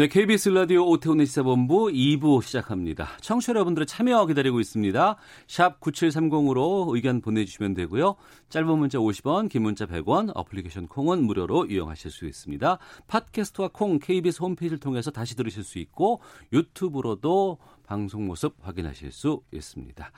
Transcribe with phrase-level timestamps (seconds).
[0.00, 3.06] 네, KBS 라디오 오태훈의 시사본부 2부 시작합니다.
[3.20, 5.16] 청취자 여러분들의 참여 기다리고 있습니다.
[5.46, 8.16] 샵 9730으로 의견 보내주시면 되고요.
[8.48, 12.78] 짧은 문자 50원, 긴 문자 100원, 어플리케이션 콩은 무료로 이용하실 수 있습니다.
[13.08, 20.12] 팟캐스트와 콩 KBS 홈페이지를 통해서 다시 들으실 수 있고 유튜브로도 방송 모습 확인하실 수 있습니다.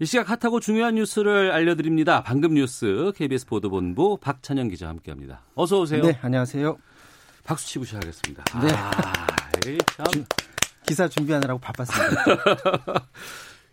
[0.00, 2.24] 이 시각 핫하고 중요한 뉴스를 알려드립니다.
[2.24, 5.44] 방금 뉴스 KBS 보도본부 박찬영 기자 와 함께합니다.
[5.54, 6.02] 어서 오세요.
[6.02, 6.89] 네, 안녕하세요.
[7.50, 8.44] 박수 치고 시작하겠습니다.
[8.62, 8.72] 네.
[8.72, 10.24] 아, 참.
[10.86, 12.24] 기사 준비하느라고 바빴습니다.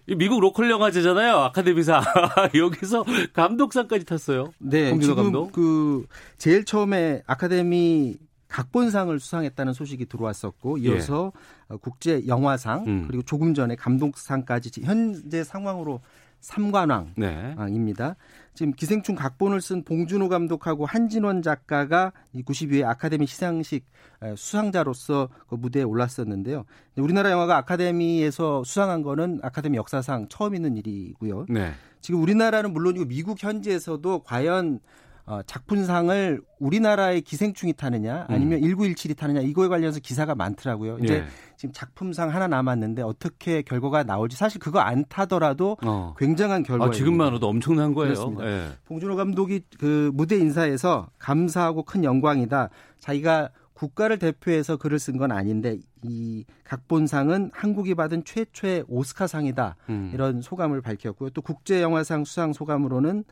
[0.07, 1.35] 이 미국 로컬 영화제잖아요.
[1.37, 2.01] 아카데미상.
[2.57, 4.51] 여기서 감독상까지 탔어요.
[4.57, 5.51] 네, 지금 감독.
[5.51, 6.07] 그
[6.39, 11.31] 제일 처음에 아카데미 각본상을 수상했다는 소식이 들어왔었고 이어서
[11.67, 13.03] 어, 국제 영화상 음.
[13.05, 16.01] 그리고 조금 전에 감독상까지 지- 현재 상황으로
[16.39, 17.55] 삼관왕 네.
[17.69, 18.15] 입니다.
[18.53, 23.85] 지금 기생충 각본을 쓴 봉준호 감독하고 한진원 작가가 이 92회 아카데미 시상식
[24.23, 26.65] 에, 수상자로서 그 무대에 올랐었는데요.
[26.97, 31.45] 우리나라 영화가 아카데미에서 수상한 거는 아카데미 역사상 처음 있는 일이고요.
[31.49, 31.71] 네.
[32.01, 34.79] 지금 우리나라는 물론이고 미국 현지에서도 과연
[35.27, 40.99] 어, 작품상을 우리나라의 기생충이 타느냐 아니면 1917이 타느냐 이거에 관련해서 기사가 많더라고요.
[41.03, 41.23] 이제 예.
[41.57, 46.15] 지금 작품상 하나 남았는데 어떻게 결과가 나올지 사실 그거 안 타더라도 어.
[46.17, 46.89] 굉장한 결과예요.
[46.89, 48.13] 아, 지금만으로도 엄청난 거예요.
[48.13, 48.45] 그렇습니다.
[48.45, 48.69] 예.
[48.85, 52.69] 봉준호 감독이 그 무대 인사에서 감사하고 큰 영광이다.
[53.01, 59.75] 자기가 국가를 대표해서 글을 쓴 건 아닌데 이 각본상은 한국이 받은 최초의 오스카상이다.
[59.89, 60.11] 음.
[60.13, 61.31] 이런 소감을 밝혔고요.
[61.31, 63.25] 또 국제 영화상 수상 소감으로는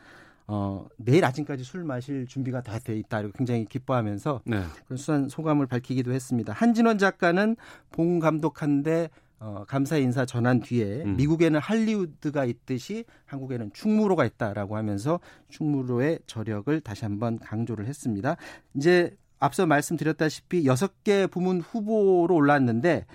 [0.47, 3.19] 어, 내일 아침까지 술 마실 준비가 다 돼 있다.
[3.19, 4.61] 이렇게 굉장히 기뻐하면서 네.
[4.85, 6.53] 그런 수상 소감을 밝히기도 했습니다.
[6.53, 7.56] 한진원 작가는
[7.91, 11.17] 봉 감독한테 어, 감사 인사 전한 뒤에 음.
[11.17, 15.19] 미국에는 할리우드가 있듯이 한국에는 충무로가 있다라고 하면서
[15.50, 18.38] 충무로의 저력을 다시 한번 강조를 했습니다.
[18.75, 23.06] 이제 앞서 말씀드렸다시피 여섯 개 부문 후보로 올랐는데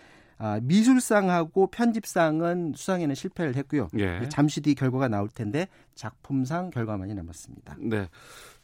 [0.42, 3.88] 아, 미술상하고 편집상은 수상에는 실패를 했고요.
[3.98, 4.26] 예.
[4.30, 7.76] 잠시 뒤 결과가 나올 텐데 작품상 결과만이 남았습니다.
[7.78, 8.08] 네.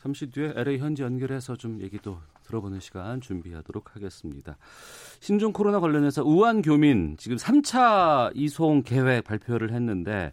[0.01, 4.57] 잠시 뒤에 LA 현지 연결해서 좀 얘기도 들어보는 시간 준비하도록 하겠습니다.
[5.21, 10.33] 신종 코로나 관련해서 우한 교민 지금 3차 이송 계획 발표를 했는데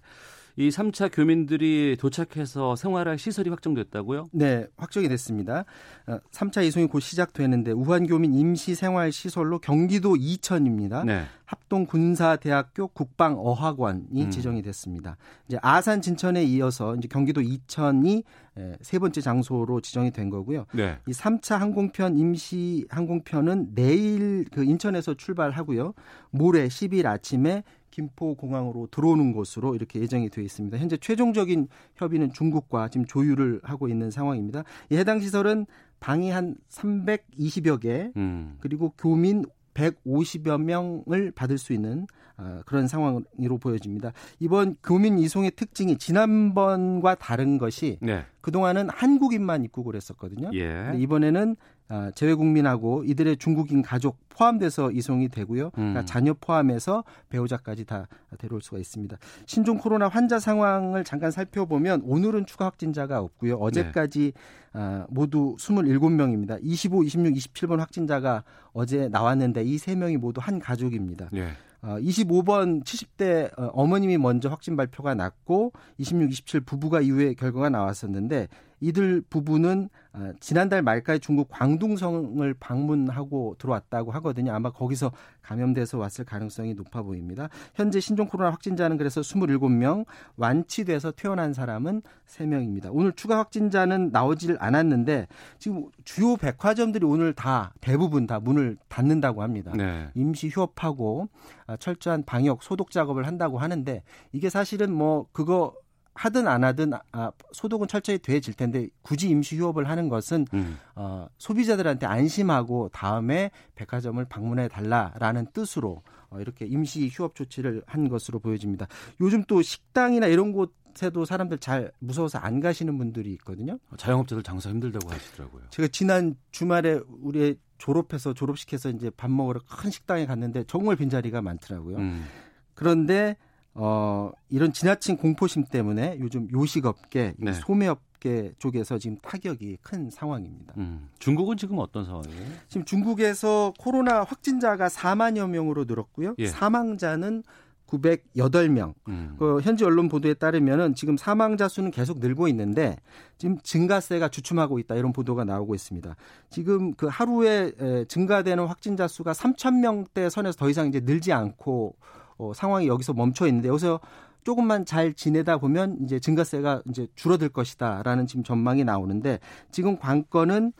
[0.55, 4.27] 이 3차 교민들이 도착해서 생활할 시설이 확정됐다고요?
[4.31, 5.65] 네, 확정이 됐습니다.
[6.05, 11.03] 어, 3차 이송이 곧 시작되는데 우한 교민 임시 생활 시설로 경기도 이천입니다.
[11.05, 11.23] 네.
[11.45, 14.29] 합동 군사대학교 국방어학원이 음.
[14.29, 15.17] 지정이 됐습니다.
[15.47, 18.23] 이제 아산 진천에 이어서 이제 경기도 이천이
[18.57, 20.65] 에, 세 번째 장소로 지정이 된 거고요.
[20.73, 20.97] 네.
[21.07, 25.93] 이 3차 항공편 임시 항공편은 내일 그 인천에서 출발하고요.
[26.31, 27.63] 모레 10일 아침에
[27.93, 30.77] 김포공항으로 들어오는 것으로 이렇게 예정이 되어 있습니다.
[30.79, 34.63] 현재 최종적인 협의는 중국과 지금 조율을 하고 있는 상황입니다.
[34.89, 35.67] 이 해당 시설은
[35.99, 38.57] 방이 한 320여 개 음.
[38.59, 39.45] 그리고 교민
[39.75, 44.11] 150여 명을 받을 수 있는 어, 그런 상황으로 보여집니다.
[44.39, 48.25] 이번 교민 이송의 특징이 지난번과 다른 것이 네.
[48.41, 50.49] 그동안은 한국인만 입국을 했었거든요.
[50.53, 50.93] 예.
[50.97, 51.72] 이번에는 아,
[52.15, 55.69] 재외국민하고 이들의 중국인 가족 포함돼서 이송이 되고요.
[55.71, 56.05] 그러니까 음.
[56.05, 58.07] 자녀 포함해서 배우자까지 다
[58.39, 59.17] 데려올 수가 있습니다.
[59.45, 63.55] 신종 코로나 환자 상황을 잠깐 살펴보면 오늘은 추가 확진자가 없고요.
[63.57, 64.33] 어제까지
[64.73, 66.57] 아, 모두 27명입니다.
[66.63, 71.29] 25, 26, 27번 확진자가 어제 나왔는데 이 세 명이 모두 한 가족입니다.
[71.35, 71.49] 예.
[71.83, 78.47] 어, 25번 70대 어, 어머님이 먼저 확진 발표가 났고 26, 27 부부가 이후에 결과가 나왔었는데
[78.83, 84.51] 이들 부부는 어, 지난달 말까지 중국 광둥성을 방문하고 들어왔다고 하거든요.
[84.51, 85.11] 아마 거기서
[85.41, 87.47] 감염돼서 왔을 가능성이 높아 보입니다.
[87.73, 92.89] 현재 신종 코로나 확진자는 그래서 27명, 완치돼서 퇴원한 사람은 3명입니다.
[92.91, 95.27] 오늘 추가 확진자는 나오질 않았는데
[95.57, 99.71] 지금 주요 백화점들이 오늘 다 대부분 다 문을 닫는다고 합니다.
[99.75, 100.09] 네.
[100.13, 101.29] 임시 휴업하고
[101.67, 104.03] 아, 철저한 방역 소독 작업을 한다고 하는데
[104.33, 105.73] 이게 사실은 뭐 그거
[106.15, 110.77] 하든 안 하든 아, 소독은 철저히 돼질 텐데 굳이 임시 휴업을 하는 것은 음.
[110.95, 118.39] 어, 소비자들한테 안심하고 다음에 백화점을 방문해 달라라는 뜻으로 어, 이렇게 임시 휴업 조치를 한 것으로
[118.39, 118.87] 보여집니다.
[119.21, 123.79] 요즘 또 식당이나 이런 곳에도 사람들 잘 무서워서 안 가시는 분들이 있거든요.
[123.97, 125.63] 자영업자들 장사 힘들다고 하시더라고요.
[125.71, 131.97] 제가 지난 주말에 우리 졸업해서 졸업식해서 이제 밥 먹으러 큰 식당에 갔는데 정말 빈자리가 많더라고요.
[131.97, 132.25] 음.
[132.73, 133.35] 그런데
[133.75, 137.53] 어 이런 지나친 공포심 때문에 요즘 요식업계, 이 네.
[137.53, 140.73] 소매업계 쪽에서 지금 타격이 큰 상황입니다.
[140.77, 141.09] 음.
[141.19, 142.45] 중국은 지금 어떤 상황이에요?
[142.67, 146.35] 지금 중국에서 코로나 확진자가 4만여 명으로 늘었고요.
[146.37, 146.47] 예.
[146.47, 147.43] 사망자는
[147.87, 148.93] 908명.
[149.07, 149.35] 음.
[149.37, 152.97] 그 현지 언론 보도에 따르면은 지금 사망자 수는 계속 늘고 있는데
[153.37, 156.15] 지금 증가세가 주춤하고 있다 이런 보도가 나오고 있습니다.
[156.49, 161.95] 지금 그 하루에 에, 증가되는 확진자 수가 3천 명대 선에서 더 이상 이제 늘지 않고
[162.37, 163.99] 어, 상황이 여기서 멈춰 있는데 여기서
[164.43, 169.39] 조금만 잘 지내다 보면 이제 증가세가 이제 줄어들 것이다라는 지금 전망이 나오는데
[169.71, 170.73] 지금 관건은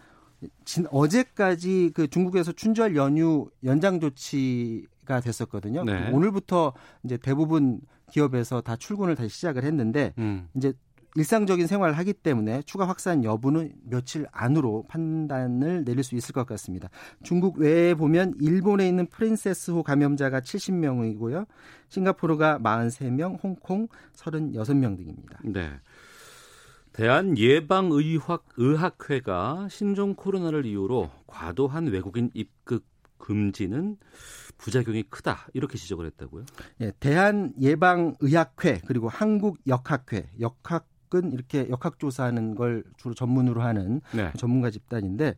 [0.65, 5.83] 진, 어제까지 그 중국에서 춘절 연휴 연장 조치가 됐었거든요.
[5.85, 6.09] 네.
[6.11, 6.73] 오늘부터
[7.03, 7.79] 이제 대부분
[8.11, 10.47] 기업에서 다 출근을 다시 시작을 했는데 음.
[10.55, 10.73] 이제
[11.15, 16.89] 일상적인 생활을 하기 때문에 추가 확산 여부는 며칠 안으로 판단을 내릴 수 있을 것 같습니다.
[17.23, 21.45] 중국 외에 보면 일본에 있는 프린세스호 감염자가 70명이고요.
[21.89, 25.39] 싱가포르가 43명, 홍콩 36명 등입니다.
[25.43, 25.69] 네.
[26.93, 32.83] 대한 예방의학 의학회가 신종 코로나를 이유로 과도한 외국인 입국
[33.17, 33.97] 금지는
[34.57, 36.45] 부작용이 크다 이렇게 지적을 했다고요?
[36.81, 43.61] 예, 대한 예방 의학회 그리고 한국 역학회 역학 은 이렇게 역학 조사하는 걸 주로 전문으로
[43.61, 44.31] 하는 네.
[44.35, 45.35] 전문가 집단인데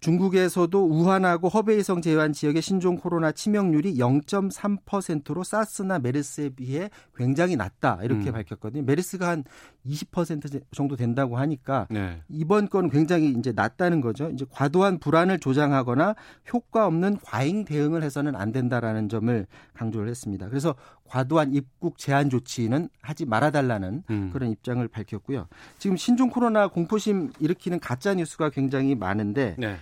[0.00, 8.30] 중국에서도 우한하고 허베이성 제외한 지역의 신종 코로나 치명률이 0.3%로 사스나 메르스에 비해 굉장히 낮다 이렇게
[8.30, 8.32] 음.
[8.32, 8.84] 밝혔거든요.
[8.84, 9.44] 메르스가 한
[9.86, 12.22] 20% 정도 된다고 하니까 네.
[12.28, 14.30] 이번 건 굉장히 이제 낮다는 거죠.
[14.30, 16.14] 이제 과도한 불안을 조장하거나
[16.52, 20.48] 효과 없는 과잉 대응을 해서는 안 된다라는 점을 강조를 했습니다.
[20.48, 20.76] 그래서
[21.08, 24.30] 과도한 입국 제한 조치는 하지 말아달라는 음.
[24.32, 25.48] 그런 입장을 밝혔고요.
[25.78, 29.76] 지금 신종 코로나 공포심 일으키는 가짜 뉴스가 굉장히 많은데 네.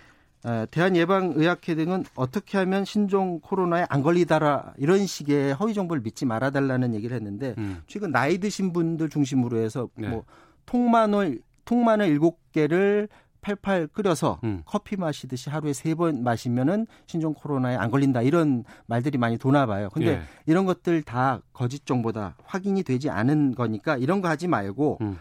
[0.45, 6.95] 어, 대한예방의학회 등은 어떻게 하면 신종 코로나에 안 걸리다라 이런 식의 허위 정보를 믿지 말아달라는
[6.95, 7.83] 얘기를 했는데 음.
[7.89, 10.09] 최근 나이 드신 분들 중심으로 해서 네.
[10.09, 10.25] 뭐
[10.65, 13.09] 통마늘 통마늘 일곱 개를
[13.47, 14.63] 팔팔 끓여서 음.
[14.65, 19.89] 커피 마시듯이 하루에 세 번 마시면은 신종 코로나에 안 걸린다 이런 말들이 많이 도나 봐요.
[19.93, 20.23] 근데 예.
[20.45, 25.17] 이런 것들 다 거짓 정보다 확인이 되지 않은 거니까 이런 거 하지 말고 음.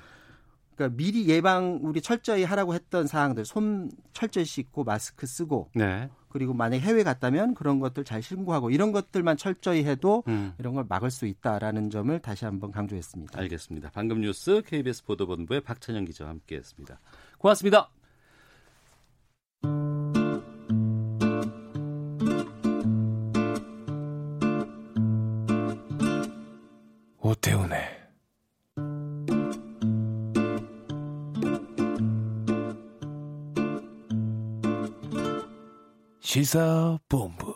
[0.76, 6.10] 그러니까 미리 예방 우리 철저히 하라고 했던 사항들 손 철저히 씻고 마스크 쓰고 네.
[6.28, 10.52] 그리고 만약 해외 갔다면 그런 것들 잘 신고하고 이런 것들만 철저히 해도 음.
[10.60, 13.40] 이런 걸 막을 수 있다라는 점을 다시 한번 강조했습니다.
[13.40, 13.92] 알겠습니다.
[13.94, 17.00] 방금 뉴스 KBS 보도본부의 박찬영 기자와 함께했습니다.
[17.38, 17.90] 고맙습니다.
[27.20, 27.84] 오태훈의
[36.20, 37.55] 시사본부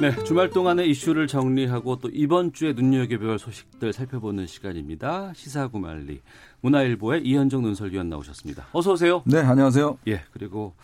[0.00, 5.34] 네, 주말 동안의 이슈를 정리하고 또 이번 주에 눈여겨볼 소식들 살펴보는 시간입니다.
[5.34, 6.22] 시사구말리
[6.62, 8.68] 문화일보의 이현정 논설위원 나오셨습니다.
[8.72, 9.22] 어서 오세요.
[9.26, 9.98] 네, 안녕하세요.
[10.08, 10.74] 예, 그리고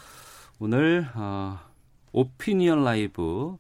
[0.59, 1.59] 오늘 어,
[2.13, 3.57] 오피니언 라이브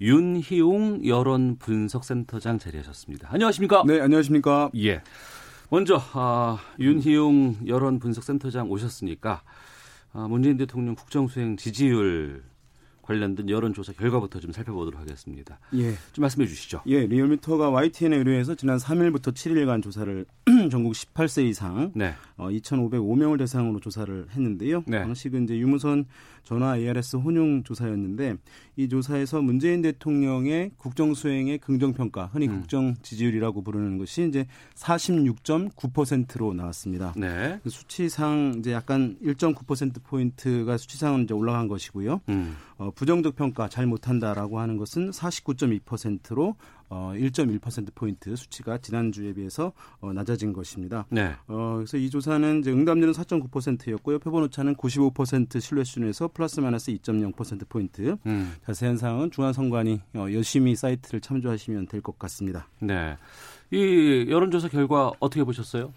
[0.00, 3.28] 윤희웅 여론 분석센터장 자리하셨습니다.
[3.30, 3.82] 안녕하십니까?
[3.86, 4.70] 네, 안녕하십니까?
[4.78, 5.02] 예.
[5.68, 9.42] 먼저 아, 윤희용 여론 분석센터장 오셨으니까
[10.14, 12.44] 아, 문재인 대통령 국정수행 지지율
[13.06, 15.58] 관련된 여론조사 결과부터 좀 살펴보도록 하겠습니다.
[15.74, 15.94] 예.
[16.12, 16.82] 좀 말씀해 주시죠.
[16.86, 20.26] 예, 리얼미터가 YTN에 의뢰해서 지난 3일부터 7일간 조사를
[20.70, 22.14] 전국 18세 이상 네.
[22.36, 24.82] 어, 2,505명을 대상으로 조사를 했는데요.
[24.86, 25.00] 네.
[25.00, 26.06] 당시는 이제 유무선
[26.46, 28.36] 전화 ARS 혼용 조사였는데
[28.76, 32.60] 이 조사에서 문재인 대통령의 국정 수행의 긍정 평가, 흔히 음.
[32.60, 34.46] 국정 지지율이라고 부르는 것이 이제
[34.76, 37.14] 46.9%로 나왔습니다.
[37.16, 37.58] 네.
[37.64, 42.20] 그 수치상 이제 약간 1.9% 포인트가 수치상은 이제 올라간 것이고요.
[42.28, 42.56] 음.
[42.78, 46.56] 어, 부정적 평가 잘 못한다라고 하는 것은 49.2%로
[46.88, 51.06] 어, 1.1% 포인트 수치가 지난주에 비해서 어, 낮아진 것입니다.
[51.10, 51.32] 네.
[51.48, 54.18] 어, 그래서 이 조사는 이제 응답률은 4.9%였고요.
[54.20, 58.16] 표본 오차는 95% 신뢰 수준에서 플러스 마이너스 2.0% 포인트.
[58.26, 58.54] 음.
[58.66, 62.68] 자세한 사항은 중앙선관위 어, 여심위 사이트를 참조하시면 될 것 같습니다.
[62.80, 63.16] 네.
[63.70, 65.92] 이 여론조사 결과 어떻게 보셨어요?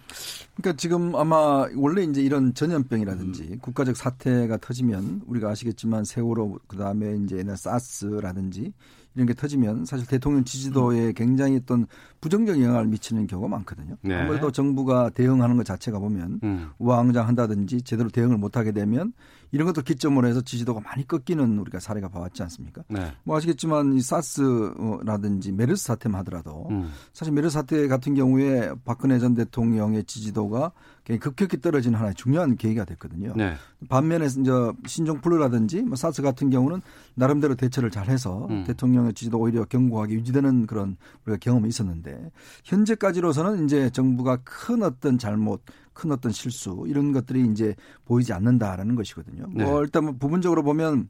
[0.55, 7.37] 그러니까 지금 아마 원래 이제 이런 전염병이라든지 국가적 사태가 터지면 우리가 아시겠지만 세월호 그다음에 이제
[7.37, 8.73] 옛날 사스라든지
[9.15, 11.85] 이런 게 터지면 사실 대통령 지지도에 굉장히 어떤
[12.21, 13.97] 부정적 영향을 미치는 경우가 많거든요.
[14.01, 14.15] 네.
[14.15, 16.69] 아무래도 정부가 대응하는 것 자체가 보면 음.
[16.79, 19.13] 우왕좌왕한다든지 제대로 대응을 못하게 되면
[19.51, 22.83] 이런 것도 기점으로 해서 지지도가 많이 꺾이는 우리가 사례가 봐왔지 않습니까?
[22.87, 23.11] 네.
[23.23, 26.91] 뭐 아시겠지만 이 사스라든지 메르스 사태만 하더라도 음.
[27.13, 30.71] 사실 메르스 사태 같은 경우에 박근혜 전 대통령의 지지도가
[31.03, 33.33] 굉장히 급격히 떨어지는 하나의 중요한 계기가 됐거든요.
[33.35, 33.55] 네.
[33.87, 34.51] 반면에 이제
[34.85, 36.81] 신종플루라든지 뭐 사스 같은 경우는
[37.15, 38.63] 나름대로 대처를 잘해서 음.
[38.65, 42.31] 대통령의 지지도 오히려 견고하게 유지되는 그런 우리가 경험이 있었는데
[42.63, 45.63] 현재까지로서는 이제 정부가 큰 어떤 잘못,
[45.99, 47.75] 큰 어떤 실수 이런 것들이 이제
[48.05, 49.47] 보이지 않는다라는 것이거든요.
[49.53, 49.65] 네.
[49.65, 51.09] 뭐 일단 뭐 부분적으로 보면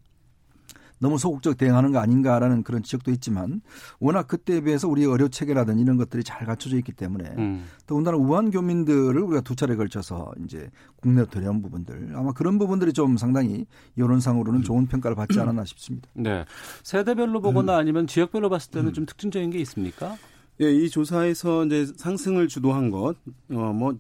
[1.02, 3.62] 너무 소극적 대응하는 거 아닌가라는 그런 지적도 있지만
[4.00, 7.66] 워낙 그때에 비해서 우리 의료 체계라든지 이런 것들이 잘 갖춰져 있기 때문에 음.
[7.86, 13.16] 더군다나 우한 교민들을 우리가 두 차례 걸쳐서 이제 국내로 데려온 부분들 아마 그런 부분들이 좀
[13.16, 13.66] 상당히
[13.98, 16.10] 여론상으로는 좋은 평가를 받지 않았나 싶습니다.
[16.16, 16.44] 네.
[16.84, 17.80] 세대별로 보거나 음.
[17.80, 20.18] 아니면 지역별로 봤을 때는 좀 특징적인 게 있습니까?
[20.62, 23.16] 예, 이 조사에서 이제 상승을 주도한 것,
[23.52, 23.96] 어, 뭐,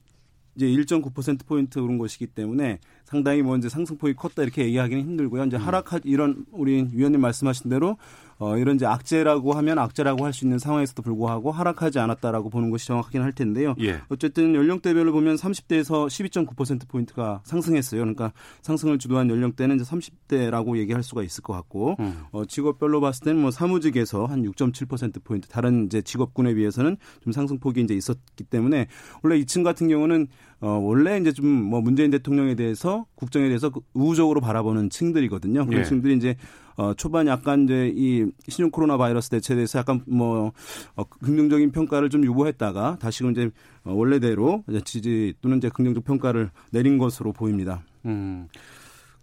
[0.55, 5.45] 이제 1.9%포인트 오른 것이기 때문에 상당히 뭐 이제 상승폭이 컸다 이렇게 얘기하기는 힘들고요.
[5.45, 7.97] 이제 하락하, 이런 우리 위원님 말씀하신 대로
[8.39, 12.87] 어, 이런 이제 악재라고 하면 악재라고 할 수 있는 상황에서도 불구하고 하락하지 않았다라고 보는 것이
[12.87, 13.75] 정확하긴 할 텐데요.
[13.81, 13.99] 예.
[14.09, 17.99] 어쨌든 연령대별로 보면 30대에서 12.9%포인트가 상승했어요.
[17.99, 18.31] 그러니까
[18.61, 22.23] 상승을 주도한 연령대는 이제 30대라고 얘기할 수가 있을 것 같고, 음.
[22.31, 27.93] 어, 직업별로 봤을 때는 뭐 사무직에서 한 6.7%포인트, 다른 이제 직업군에 비해서는 좀 상승폭이 이제
[27.95, 28.87] 있었기 때문에
[29.23, 30.27] 원래 이층 같은 경우는
[30.61, 35.65] 어, 원래 이제 좀 뭐 문재인 대통령에 대해서 국정에 대해서 그 우호적으로 바라보는 층들이거든요.
[35.65, 35.85] 그런 예.
[35.85, 36.35] 층들이 이제
[36.79, 40.53] 어, 초반 약간 이제 이 신종 코로나 바이러스 대처에 대해서 약간 뭐
[40.95, 43.51] 어, 긍정적인 평가를 좀 유보했다가 다시금 이제
[43.83, 47.83] 어, 원래대로 이제 지지 또는 이제 긍정적 평가를 내린 것으로 보입니다.
[48.05, 48.47] 음.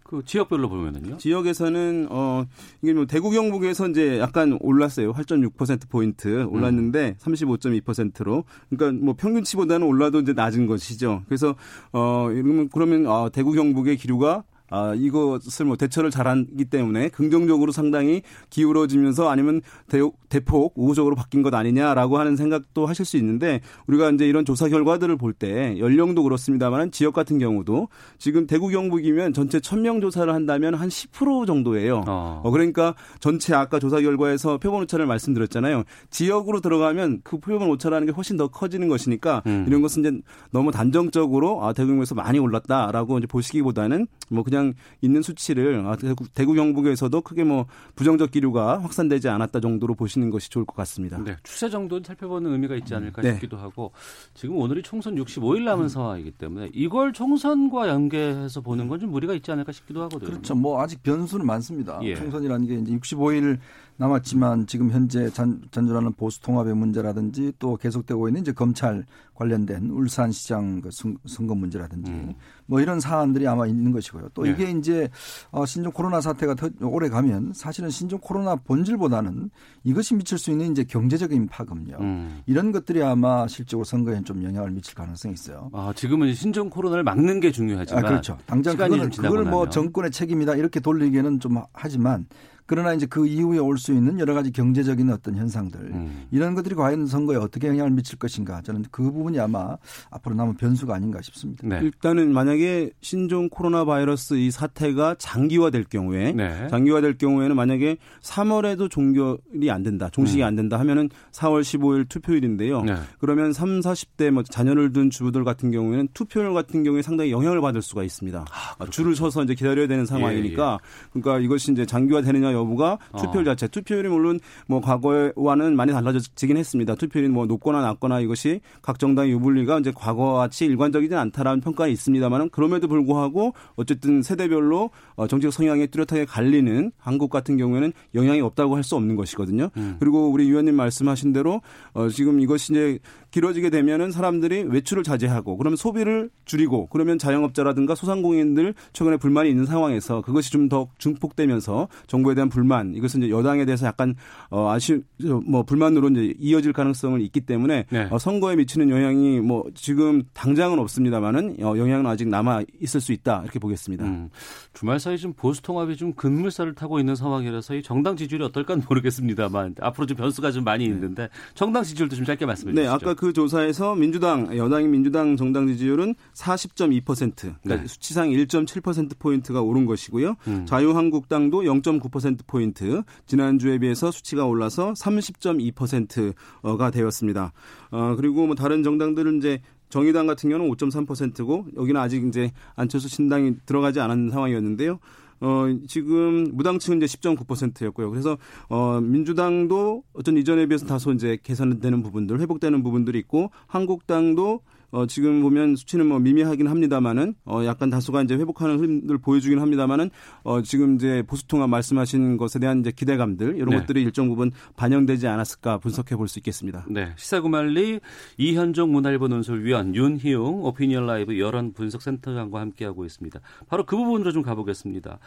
[0.03, 1.17] 그 지역별로 보면은요.
[1.17, 2.45] 지역에서는 어
[2.81, 5.11] 이게 뭐 대구 경북에서 이제 약간 올랐어요.
[5.11, 11.23] 8.6% 포인트 올랐는데 35.2%로 그러니까 뭐 평균치보다는 올라도 이제 낮은 것이죠.
[11.25, 11.55] 그래서
[11.91, 18.21] 어 이러면 그러면 아 대구 경북의 기류가 아, 이것을 뭐 대처를 잘하기 때문에 긍정적으로 상당히
[18.49, 24.27] 기울어지면서 아니면 대, 대폭 우호적으로 바뀐 것 아니냐라고 하는 생각도 하실 수 있는데 우리가 이제
[24.27, 30.01] 이런 조사 결과들을 볼 때 연령도 그렇습니다만 지역 같은 경우도 지금 대구 경북이면 전체 1000명
[30.01, 32.03] 조사를 한다면 한 10% 정도예요.
[32.07, 32.41] 어.
[32.43, 35.83] 어, 그러니까 전체 아까 조사 결과에서 표본 오차를 말씀드렸잖아요.
[36.09, 39.65] 지역으로 들어가면 그 표본 오차라는 게 훨씬 더 커지는 것이니까 음.
[39.67, 40.21] 이런 것은 이제
[40.51, 44.56] 너무 단정적으로 아, 대구에서 많이 올랐다라고 이제 보시기보다는 뭐 그냥
[45.01, 50.49] 있는 수치를 아, 대구, 대구 경북에서도 크게 뭐 부정적 기류가 확산되지 않았다 정도로 보시는 것이
[50.49, 51.17] 좋을 것 같습니다.
[51.23, 53.33] 네, 추세 정도는 살펴보는 의미가 있지 않을까 네.
[53.33, 53.91] 싶기도 하고
[54.33, 59.51] 지금 오늘이 총선 65일 남은 상황이기 때문에 이걸 총선과 연계해서 보는 건 좀 무리가 있지
[59.51, 60.29] 않을까 싶기도 하거든요.
[60.31, 60.55] 그렇죠.
[60.55, 61.99] 뭐 아직 변수는 많습니다.
[62.01, 62.15] 예.
[62.15, 63.59] 총선이라는 게 이제 65일
[63.97, 70.81] 남았지만 지금 현재 잔, 잔존하는 보수 통합의 문제라든지 또 계속되고 있는 이제 검찰 관련된 울산시장
[70.81, 72.33] 그 선- 선거 문제라든지 음.
[72.65, 74.29] 뭐 이런 사안들이 아마 있는 것이고요.
[74.33, 74.51] 또 예.
[74.51, 75.09] 이게 이제
[75.51, 79.49] 어, 신종 코로나 사태가 더 오래 가면 사실은 신종 코로나 본질보다는
[79.83, 82.41] 이것이 미칠 수 있는 이제 경제적인 파급력 음.
[82.45, 85.69] 이런 것들이 아마 실적으로 선거에 좀 영향을 미칠 가능성이 있어요.
[85.73, 88.37] 아, 지금은 신종 코로나를 막는 게 중요하지만 아, 그렇죠.
[88.45, 89.67] 당장 그거는 그걸 뭐.
[89.69, 92.25] 정권의 책임이다 이렇게 돌리기에는 좀 하지만
[92.67, 96.25] 그러나 이제 그 이후에 올 수 있는 여러 가지 경제적인 어떤 현상들 음.
[96.31, 99.77] 이런 것들이 과연 선거에 어떻게 영향을 미칠 것인가 저는 그 부분이 아마
[100.09, 101.67] 앞으로 남은 변수가 아닌가 싶습니다.
[101.67, 101.79] 네.
[101.83, 106.67] 일단은 만약에 신종 코로나 바이러스 이 사태가 장기화될 경우에 네.
[106.69, 112.79] 장기화될 경우에는 만약에 3월에도 종결이 안 된다, 종식이 안 된다 하면은 4월 15일 투표일인데요.
[112.81, 112.85] 음.
[112.87, 112.95] 네.
[113.19, 117.81] 그러면 3, 40대 뭐 자녀를 둔 주부들 같은 경우에는 투표율 같은 경우에 상당히 영향을 받을
[117.81, 118.45] 수가 있습니다.
[118.79, 120.79] 아, 줄을 서서 이제 기다려야 되는 상황이니까
[121.11, 123.51] 그러니까 이것이 이제 장기화되느냐 여부가 투표율 어.
[123.51, 126.95] 자체 투표율이 물론 뭐 과거와는 많이 달라지긴 했습니다.
[126.95, 132.49] 투표율이 뭐 높거나 낮거나 이것이 각 정당의 유불리가 이제 과거와 같이 일관적이지 않다라는 평가가 있습니다만은
[132.49, 138.87] 그럼에도 불구하고 어쨌든 세대별로 어, 정치적 성향이 뚜렷하게 갈리는 한국 같은 경우에는 영향이 없다고 할
[138.87, 139.69] 수 없는 것이거든요.
[139.99, 141.61] 그리고 우리 위원님 말씀하신 대로
[141.93, 142.99] 어, 지금 이것이 이제
[143.31, 150.21] 길어지게 되면은 사람들이 외출을 자제하고 그러면 소비를 줄이고 그러면 자영업자라든가 소상공인들 최근에 불만이 있는 상황에서
[150.21, 154.15] 그것이 좀 더 증폭되면서 정부에 대한 불만 이것은 이제 여당에 대해서 약간
[154.49, 155.01] 어 아쉬
[155.45, 158.07] 뭐 불만으로 이제 이어질 가능성을 있기 때문에 네.
[158.11, 163.41] 어, 선거에 미치는 영향이 뭐 지금 당장은 없습니다만은 어, 영향은 아직 남아 있을 수 있다
[163.43, 164.05] 이렇게 보겠습니다.
[164.05, 164.29] 음,
[164.73, 169.75] 주말 사이 좀 보수 통합이 좀 급물살을 타고 있는 상황이라서 이 정당 지지율이 어떨까 모르겠습니다만
[169.79, 172.93] 앞으로 좀 변수가 좀 많이 있는데 정당 지지율도 좀 짧게 말씀해 네, 주시죠.
[172.93, 177.85] 아까 그그 조사에서 민주당 여당인 민주당 정당 지지율은 40.2% 그러니까 네.
[177.85, 180.35] 수치상 1.7% 포인트가 오른 것이고요.
[180.47, 180.65] 음.
[180.65, 187.51] 자유한국당도 0.9% 포인트 지난주에 비해서 수치가 올라서 30.2%가 되었습니다.
[187.91, 193.55] 어 그리고 뭐 다른 정당들은 이제 정의당 같은 경우는 5.3%고 여기는 아직 이제 안철수 신당이
[193.65, 194.99] 들어가지 않은 상황이었는데요.
[195.39, 198.09] 어, 지금 무당층은 이제 10.9%였고요.
[198.09, 198.37] 그래서
[198.69, 205.41] 어, 민주당도 어떤 이전에 비해서 다소 이제 개선되는 부분들, 회복되는 부분들이 있고 한국당도 어, 지금
[205.41, 210.09] 보면 수치는 뭐 미미하긴 합니다만은 어, 약간 다소가 이제 회복하는 흐름들 보여주긴 합니다만은
[210.43, 213.79] 어, 지금 이제 보수통합 말씀하신 것에 대한 이제 기대감들 이런 네.
[213.79, 216.85] 것들이 일정 부분 반영되지 않았을까 분석해 볼 수 있겠습니다.
[216.89, 218.01] 네, 시사구말리
[218.37, 223.39] 이현종 문화일보 논설위원 윤희웅 오피니언 라이브 여론 분석센터장과 함께하고 있습니다.
[223.69, 225.19] 바로 그 부분으로 좀 가보겠습니다.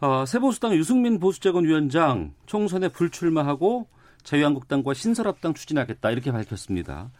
[0.00, 3.88] 어, 새보수당 유승민 보수재건 위원장 총선에 불출마하고
[4.22, 7.10] 자유한국당과 신설합당 추진하겠다 이렇게 밝혔습니다.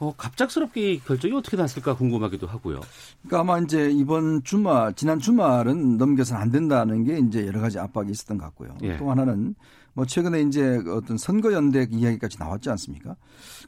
[0.00, 2.80] 어, 갑작스럽게 이 결정이 어떻게 났을까 궁금하기도 하고요.
[3.22, 8.10] 그러니까 아마 이제 이번 주말 지난 주말은 넘겨서는 안 된다는 게 이제 여러 가지 압박이
[8.10, 8.76] 있었던 것 같고요.
[8.82, 8.96] 예.
[8.96, 9.54] 또 하나는
[9.94, 13.16] 뭐 최근에 이제 어떤 선거 연대 이야기까지 나왔지 않습니까?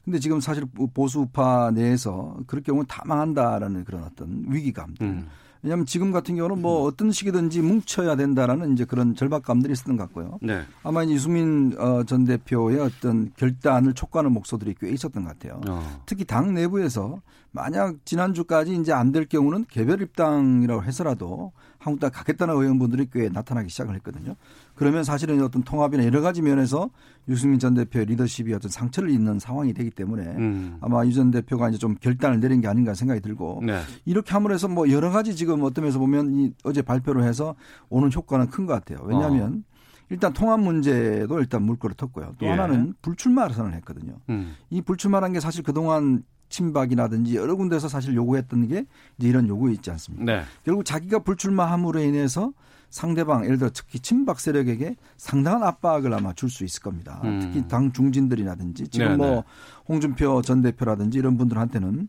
[0.04, 5.04] 근데 지금 사실 보수파 내에서 그럴 경우는 다 망한다라는 그런 어떤 위기감들.
[5.04, 5.28] 음.
[5.62, 10.38] 왜냐하면 지금 같은 경우는 뭐 어떤 식이든지 뭉쳐야 된다라는 이제 그런 절박감들이 있었던 것 같고요.
[10.40, 10.62] 네.
[10.82, 15.60] 아마 유승민 어, 전 대표의 어떤 결단을 촉구하는 목소들이 꽤 있었던 것 같아요.
[15.68, 16.02] 어.
[16.06, 17.20] 특히 당 내부에서
[17.52, 23.94] 만약 지난주까지 이제 안 될 경우는 개별 입당이라고 해서라도 한국당 가겠다는 의원분들이 꽤 나타나기 시작을
[23.96, 24.36] 했거든요.
[24.80, 26.88] 그러면 사실은 어떤 통합이나 여러 가지 면에서
[27.28, 30.78] 유승민 전 대표의 리더십이 어떤 상처를 입는 상황이 되기 때문에 음.
[30.80, 33.82] 아마 유 전 대표가 이제 좀 결단을 내린 게 아닌가 생각이 들고 네.
[34.06, 37.54] 이렇게 함으로 해서 뭐 여러 가지 지금 어떤 면에서 보면 이 어제 발표를 해서
[37.90, 39.04] 오는 효과는 큰 것 같아요.
[39.04, 39.64] 왜냐하면
[40.08, 42.36] 일단 통합 문제도 일단 물꼬를 텄고요.
[42.38, 42.48] 또 어.
[42.48, 42.50] 예.
[42.52, 44.14] 하나는 불출마 선언을 했거든요.
[44.30, 44.54] 음.
[44.70, 48.86] 이 불출마라는 게 사실 그동안 친박이라든지 여러 군데서 사실 요구했던 게
[49.18, 50.24] 이제 이런 요구 있지 않습니까?
[50.24, 50.42] 네.
[50.64, 52.52] 결국 자기가 불출마함으로 인해서
[52.90, 57.20] 상대방 예를 들어 특히 친박 세력에게 상당한 압박을 아마 줄 수 있을 겁니다.
[57.24, 57.38] 음.
[57.40, 59.16] 특히 당 중진들이라든지 지금 네네.
[59.16, 59.44] 뭐
[59.88, 62.08] 홍준표 전 대표라든지 이런 분들한테는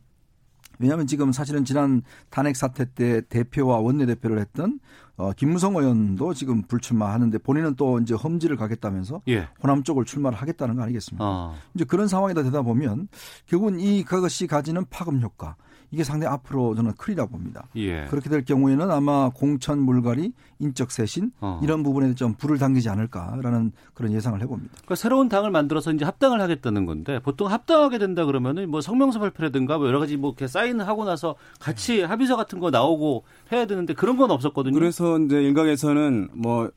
[0.79, 4.79] 왜냐하면 지금 사실은 지난 탄핵 사태 때 대표와 원내대표를 했던
[5.15, 9.47] 어, 김무성 의원도 지금 불출마하는데 본인은 또 이제 험지를 가겠다면서 예.
[9.61, 11.23] 호남 쪽을 출마를 하겠다는 거 아니겠습니까?
[11.23, 11.55] 어.
[11.75, 13.09] 이제 그런 상황이다 되다 보면
[13.45, 15.55] 결국은 이 그것이 가지는 파급 효과
[15.91, 17.67] 이게 상당히 앞으로 저는 크리라고 봅니다.
[17.75, 18.05] 예.
[18.05, 21.59] 그렇게 될 경우에는 아마 공천 물갈이, 인적 쇄신 어.
[21.61, 24.71] 이런 부분에 좀 불을 당기지 않을까라는 그런 예상을 해봅니다.
[24.73, 29.77] 그러니까 새로운 당을 만들어서 이제 합당을 하겠다는 건데 보통 합당하게 된다 그러면은 뭐 성명서 발표라든가
[29.77, 33.93] 뭐 여러 가지 뭐 이렇게 사인을 하고 나서 같이 합의서 같은 거 나오고 해야 되는데
[33.93, 34.73] 그런 건 없었거든요.
[34.73, 36.69] 그래서 이제 일각에서는 뭐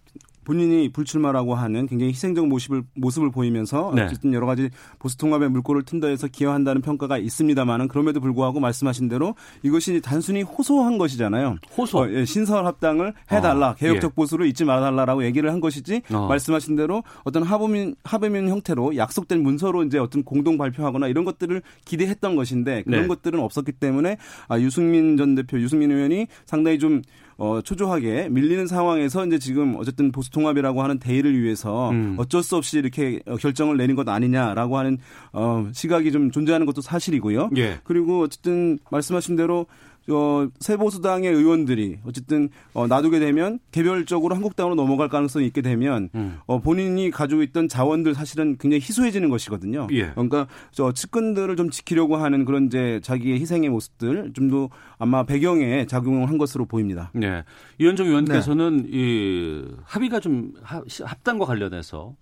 [0.45, 4.03] 본인이 불출마라고 하는 굉장히 희생적 모습을 모습을 보이면서 네.
[4.03, 9.35] 어쨌든 여러 가지 보수 통합의 물꼬를 튼다 해서 기여한다는 평가가 있습니다만은 그럼에도 불구하고 말씀하신 대로
[9.63, 11.57] 이것이 단순히 호소한 것이잖아요.
[11.77, 11.99] 호소.
[11.99, 14.15] 어, 예, 신설 합당을 해달라 어, 개혁적 예.
[14.15, 16.27] 보수를 잊지 말아달라라고 얘기를 한 것이지 어.
[16.29, 22.37] 말씀하신 대로 어떤 합의문 합의문 형태로 약속된 문서로 이제 어떤 공동 발표하거나 이런 것들을 기대했던
[22.37, 23.07] 것인데 그런 네.
[23.07, 27.03] 것들은 없었기 때문에 아, 유승민 전 대표 유승민 의원이 상당히 좀
[27.37, 32.15] 어, 초조하게 밀리는 상황에서 이제 지금 어쨌든 보수 통합이라고 하는 대의를 위해서 음.
[32.19, 34.99] 어쩔 수 없이 이렇게 어, 결정을 내린 것 아니냐라고 하는
[35.33, 37.51] 어, 시각이 좀 존재하는 것도 사실이고요.
[37.57, 37.79] 예.
[37.85, 39.67] 그리고 어쨌든 말씀하신 대로
[40.11, 46.39] 어, 새보수당의 의원들이 어쨌든 어, 놔두게 되면 개별적으로 한국당으로 넘어갈 가능성이 있게 되면 음.
[46.47, 49.87] 어, 본인이 가지고 있던 자원들 사실은 굉장히 희소해지는 것이거든요.
[49.93, 50.11] 예.
[50.11, 55.87] 그러니까 저 측근들을 좀 지키려고 하는 그런 이제 자기의 희생의 모습들 좀 더 아마 배경에
[55.87, 57.11] 작용을 한 것으로 보입니다.
[57.15, 57.43] 네.
[57.79, 62.15] 이현정 의원께서는 이 합의가 좀 하- 합당과 관련해서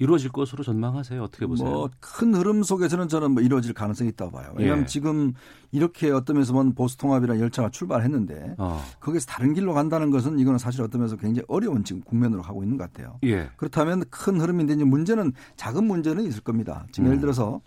[0.00, 1.22] 이루어질 것으로 전망하세요.
[1.22, 1.68] 어떻게 보세요?
[1.68, 4.52] 뭐 큰 흐름 속에서는 저는 뭐 이루어질 가능성이 있다고 봐요.
[4.56, 4.86] 왜냐하면 예.
[4.86, 5.32] 지금
[5.70, 8.82] 이렇게 어떤 면에서 보면 보수통합이라는 열차가 출발했는데 어.
[9.00, 12.76] 거기서 다른 길로 간다는 것은 이거는 사실 어떤 면에서 굉장히 어려운 지금 국면으로 가고 있는
[12.76, 13.18] 것 같아요.
[13.24, 13.48] 예.
[13.56, 16.86] 그렇다면 큰 흐름인데 이제 문제는 작은 문제는 있을 겁니다.
[16.92, 17.10] 지금 음.
[17.10, 17.60] 예를 들어서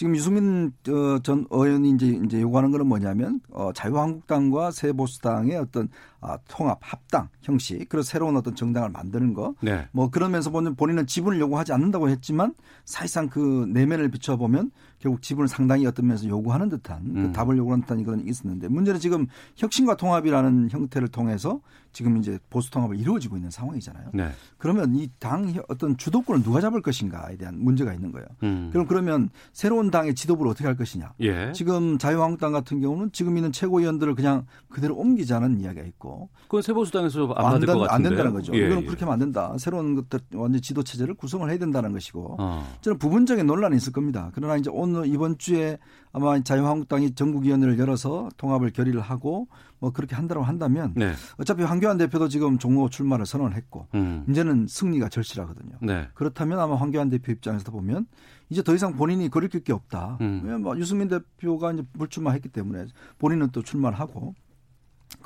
[0.00, 5.90] 지금 유승민 어, 전 의원이 이제 이제 요구하는 거는 뭐냐면 어, 자유한국당과 새보수당의 어떤
[6.22, 9.54] 아, 통합 합당 형식 그런 새로운 어떤 정당을 만드는 거.
[9.60, 9.88] 네.
[9.92, 12.54] 뭐 그러면서 보면 본인은 지분을 요구하지 않는다고 했지만
[12.86, 17.26] 사실상 그 내면을 비춰보면 결국 지분을 상당히 어떤 면에서 요구하는 듯한 음.
[17.26, 21.60] 그 답을 요구하는 듯한 그런 게 있었는데 문제는 지금 혁신과 통합이라는 형태를 통해서
[21.92, 24.10] 지금 이제 보수 통합을 이루어지고 있는 상황이잖아요.
[24.14, 24.30] 네.
[24.58, 28.26] 그러면 이 당 어떤 주도권을 누가 잡을 것인가에 대한 문제가 있는 거예요.
[28.42, 28.70] 음.
[28.72, 31.12] 그럼 그러면 새로운 당의 지도부를 어떻게 할 것이냐?
[31.20, 31.52] 예.
[31.52, 37.54] 지금 자유한국당 같은 경우는 지금 있는 최고위원들을 그냥 그대로 옮기자는 이야기가 있고 그건 세보수당에서 안
[37.54, 37.68] 안, 된-.
[37.88, 38.54] 안 된다는 거죠.
[38.54, 38.86] 예, 이거는 예.
[38.86, 39.54] 그렇게 하면 안 된다.
[39.58, 42.66] 새로운 것들 완전 지도 체제를 구성을 해야 된다는 것이고 어.
[42.80, 44.30] 저는 부분적인 논란이 있을 겁니다.
[44.34, 45.78] 그러나 이제 오늘 이번 주에
[46.12, 49.48] 아마 자유한국당이 전국위원회를 열어서 통합을 결의를 하고
[49.80, 51.12] 뭐 그렇게 한다고 한다면 네.
[51.38, 54.24] 어차피 황교안 대표도 지금 종로 출마를 선언을 했고 음.
[54.28, 55.78] 이제는 승리가 절실하거든요.
[55.82, 56.08] 네.
[56.14, 58.06] 그렇다면 아마 황교안 대표 입장에서 보면
[58.50, 60.18] 이제 더 이상 본인이 거리낄 게 없다.
[60.20, 60.40] 음.
[60.42, 62.86] 왜냐면 뭐 유승민 대표가 이제 불출마했기 때문에
[63.18, 64.34] 본인은 또 출마를 하고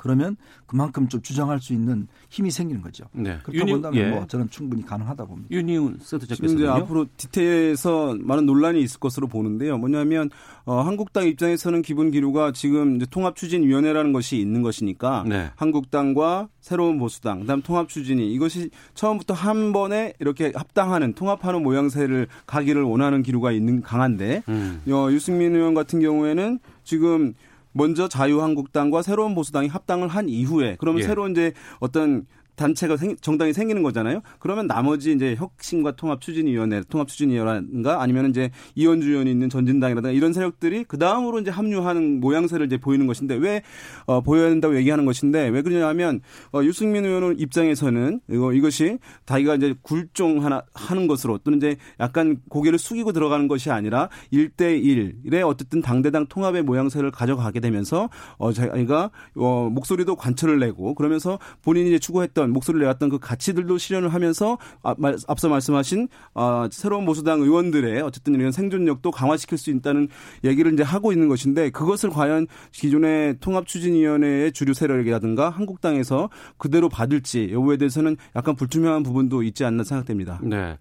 [0.05, 0.37] 그러면
[0.67, 3.05] 그만큼 좀 주장할 수 있는 힘이 생기는 거죠.
[3.11, 3.39] 네.
[3.41, 4.11] 그렇다고 윤희- 본다면 예.
[4.11, 5.47] 뭐 저는 충분히 가능하다 봅니다.
[5.49, 6.67] 윤희훈 지금 이제.
[6.67, 9.79] 앞으로 디테일에서 많은 논란이 있을 것으로 보는데요.
[9.79, 10.29] 뭐냐면
[10.65, 15.49] 어, 한국당 입장에서는 기본 기류가 지금 이제 통합추진위원회라는 것이 있는 것이니까 네.
[15.55, 23.23] 한국당과 새로운 보수당, 그다음 통합추진이 이것이 처음부터 한 번에 이렇게 합당하는 통합하는 모양새를 가기를 원하는
[23.23, 24.81] 기류가 있는 강한데 음.
[24.87, 27.33] 어, 유승민 의원 같은 경우에는 지금
[27.77, 31.07] 먼저 자유한국당과 새로운 보수당이 합당을 한 이후에 그러면 예.
[31.07, 34.21] 새로운 이제 어떤 단체가 생, 정당이 생기는 거잖아요.
[34.39, 40.33] 그러면 나머지 이제 혁신과 통합 추진위원회, 통합 추진위원회인가 아니면 이제 이현주 의원이 있는 전진당이라든가 이런
[40.33, 43.61] 세력들이 그 다음으로 이제 합류하는 모양새를 이제 보이는 것인데 왜
[44.05, 46.21] 어, 보여야 된다고 얘기하는 것인데 왜 그러냐면
[46.53, 52.37] 어, 유승민 의원 입장에서는 이거 이것이 자기가 이제 굴종 하나 하는 것으로 또는 이제 약간
[52.49, 59.69] 고개를 숙이고 들어가는 것이 아니라 1대1의 어쨌든 당대당 통합의 모양새를 가져가게 되면서 어 자기가 어
[59.71, 65.17] 목소리도 관철을 내고 그러면서 본인이 이제 추구했던 목소리를 내왔던 그 가치들도 실현을 하면서 아, 말-
[65.27, 70.07] 앞서 말씀하신 아, 새로운 보수당 의원들의 어쨌든 이런 생존력도 강화시킬 수 있다는
[70.43, 77.77] 얘기를 이제 하고 있는 것인데 그것을 과연 기존의 통합추진위원회의 주류 세력이라든가 한국당에서 그대로 받을지 여부에
[77.77, 80.39] 대해서는 약간 불투명한 부분도 있지 않나 생각됩니다.
[80.43, 80.77] 네.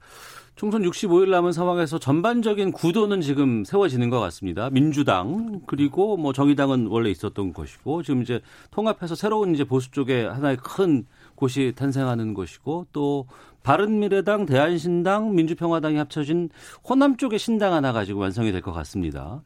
[0.57, 4.70] 총선 65일 남은 상황에서 전반적인 구도는 지금 세워지는 것 같습니다.
[4.70, 10.57] 민주당 그리고 뭐 정의당은 원래 있었던 것이고 지금 이제 통합해서 새로운 이제 보수 쪽에 하나의
[10.59, 13.27] 큰 곳이 탄생하는 것이고 또
[13.62, 16.51] 바른미래당, 대한신당, 민주평화당이 합쳐진
[16.88, 19.42] 호남 쪽의 신당 하나 가지고 완성이 될 것 같습니다.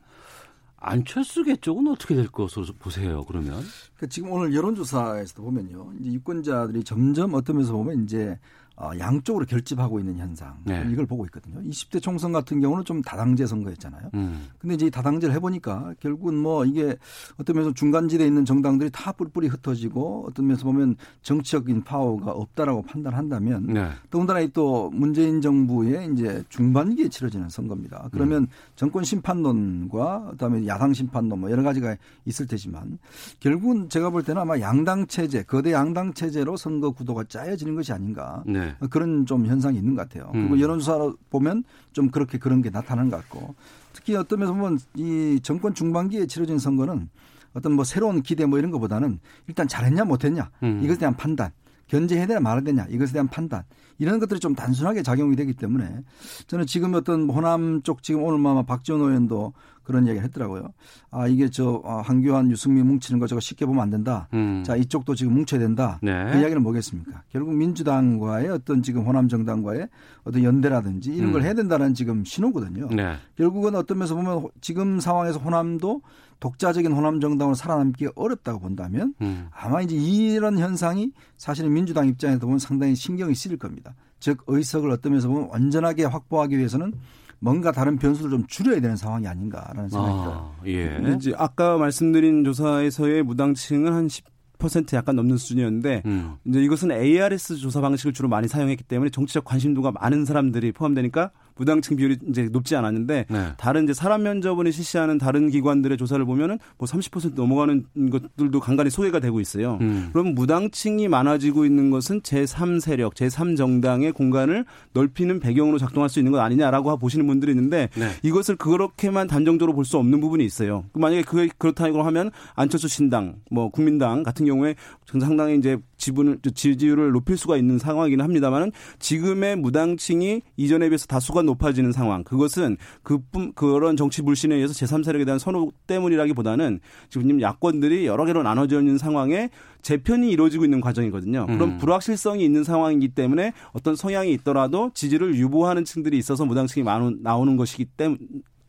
[0.81, 3.25] 안철수계 쪽은 어떻게 될 것으로 보세요?
[3.27, 3.63] 그러면
[3.97, 5.93] 그 지금 오늘 여론조사에서도 보면요.
[6.01, 8.39] 이제 유권자들이 점점 어떤 면에서 보면 이제
[8.81, 10.57] 어, 양쪽으로 결집하고 있는 현상.
[10.65, 10.87] 네.
[10.91, 11.61] 이걸 보고 있거든요.
[11.63, 14.11] 20대 총선 같은 경우는 좀 다당제 선거였잖아요.
[14.15, 14.47] 음.
[14.59, 16.97] 근데 이제 이 다당제를 해보니까 결국은 뭐 이게
[17.39, 23.67] 어떤 면에서 중간지대에 있는 정당들이 다 뿔뿔이 흩어지고 어떤 면에서 보면 정치적인 파워가 없다라고 판단한다면
[23.67, 23.91] 네.
[24.11, 28.09] 더군다나 이또 문재인 정부의 이제 중반기에 치러지는 선거입니다.
[28.13, 32.99] 그러면 정권 심판론과 그다음에 야당 심판론 뭐 여러 가지가 있을 테지만
[33.41, 38.45] 결국은 제가 볼 때는 아마 양당 체제, 거대 양당 체제로 선거 구도가 짜여지는 것이 아닌가.
[38.47, 38.68] 네.
[38.91, 40.31] 그런 좀 현상이 있는 것 같아요.
[40.33, 40.61] 그리고 음.
[40.61, 43.55] 여론조사로 보면 좀 그렇게 그런 게 나타나는 것 같고
[43.93, 47.09] 특히 어떤 면에서 보면 이 정권 중반기에 치러진 선거는
[47.55, 50.81] 어떤 뭐 새로운 기대 뭐 이런 것보다는 일단 잘했냐 못했냐 음.
[50.83, 51.51] 이것에 대한 판단
[51.89, 53.65] 견제해야 되냐 말아야 되냐 이것에 대한 판단
[53.99, 56.03] 이런 것들이 좀 단순하게 작용이 되기 때문에
[56.47, 59.53] 저는 지금 어떤 호남 쪽 지금 오늘 뭐 아마 박지원 의원도
[59.89, 60.69] 그런 얘기를 했더라고요.
[61.11, 64.29] 아 이게 저 아, 한교안 유승민 뭉치는 거 저거 쉽게 보면 안 된다.
[64.35, 64.63] 음.
[64.65, 65.99] 자 이쪽도 지금 뭉쳐야 된다.
[66.03, 66.13] 네.
[66.31, 67.23] 그 이야기는 뭐겠습니까?
[67.33, 69.89] 결국 민주당과의 어떤 지금 호남 정당과의
[70.25, 71.47] 어떤 연대라든지 이런 걸 음.
[71.47, 72.89] 해야 된다는 지금 신호거든요.
[72.95, 73.15] 네.
[73.37, 76.03] 결국은 어떤 면에서 보면 호- 지금 상황에서 호남도
[76.41, 79.49] 독자적인 호남 정당으로 살아남기 어렵다고 본다면 음.
[79.51, 83.95] 아마 이제 이런 현상이 사실은 민주당 입장에서 보면 상당히 신경이 쓰일 겁니다.
[84.21, 86.93] 즉 의석을 어떤 면에서 보면 완전하게 확보하기 위해서는
[87.41, 90.55] 뭔가 다른 변수를 좀 줄여야 되는 상황이 아닌가라는 생각이 들어요.
[90.59, 90.89] 아, 예.
[90.89, 96.37] 근데 이제 아까 말씀드린 조사에서의 무당층은 한 10% 약간 넘는 수준이었는데 음.
[96.45, 101.97] 이제 이것은 ARS 조사 방식을 주로 많이 사용했기 때문에 정치적 관심도가 많은 사람들이 포함되니까 무당층
[101.97, 103.47] 비율이 이제 높지 않았는데 네.
[103.59, 109.21] 다른 이제 사람 면접원이 실시하는 다른 기관들의 조사를 보면은 뭐 30% 넘어가는 것들도 간간히 소개가
[109.21, 109.79] 되고 있어요.
[109.81, 110.09] 음.
[110.13, 116.33] 그럼 무당층이 많아지고 있는 것은 제3 세력, 제3 정당의 공간을 넓히는 배경으로 작동할 수 있는
[116.33, 118.09] 것 아니냐라고 보시는 분들이 있는데 네.
[118.23, 120.85] 이것을 그렇게만 단정적으로 볼 수 없는 부분이 있어요.
[120.93, 124.75] 만약에 그게 그렇다고 하면 안철수 신당, 뭐 국민당 같은 경우에
[125.19, 131.93] 상당히 이제 지분을 지지율을 높일 수가 있는 상황이긴 합니다만은 지금의 무당층이 이전에 비해서 다수가 높아지는
[131.93, 132.23] 상황.
[132.25, 138.81] 그것은 그뿐 그런 정치 불신에 의해서 제3세력에 대한 선호 때문이라기보다는 지금 야권들이 여러 개로 나눠져
[138.81, 139.49] 있는 상황에
[139.81, 141.47] 재편이 이루어지고 있는 과정이거든요.
[141.47, 141.79] 그런 음.
[141.79, 147.87] 불확실성이 있는 상황이기 때문에 어떤 성향이 있더라도 지지를 유보하는 층들이 있어서 무당층이 많은- 나오는 것이기
[147.87, 148.19] 때문에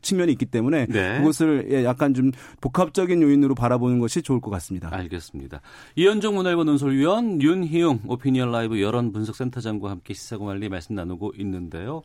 [0.02, 1.18] 측면이 있기 때문에 네.
[1.20, 2.32] 그것을 예, 약간 좀
[2.62, 4.90] 복합적인 요인으로 바라보는 것이 좋을 것 같습니다.
[4.94, 5.62] 알겠습니다.
[5.96, 12.02] 이현종 문화일보 논설위원 윤희용 오피니언 라이브 여론 분석센터장과 함께 시사고말리 말씀 나누고 있는데요.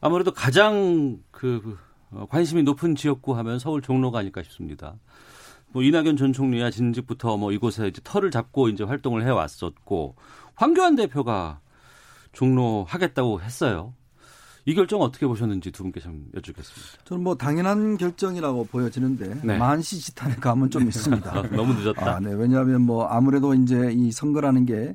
[0.00, 1.78] 아무래도 가장 그
[2.10, 4.96] 어, 관심이 높은 지역구 하면 서울 종로가 아닐까 싶습니다.
[5.72, 10.16] 뭐 이낙연 전 총리야 진즉부터 뭐 이곳에 이제 터를 잡고 이제 활동을 해 왔었고
[10.54, 11.60] 황교안 대표가
[12.32, 13.94] 종로 하겠다고 했어요.
[14.64, 17.04] 이 결정 어떻게 보셨는지 두 분께 좀 여쭙겠습니다.
[17.04, 19.58] 저는 뭐 당연한 결정이라고 보여지는데 네.
[19.58, 21.36] 만시지탄의 감은 좀 있습니다.
[21.36, 22.16] 아, 너무 늦었다.
[22.16, 22.32] 아, 네.
[22.32, 24.94] 왜냐하면 뭐 아무래도 이제 이 선거라는 게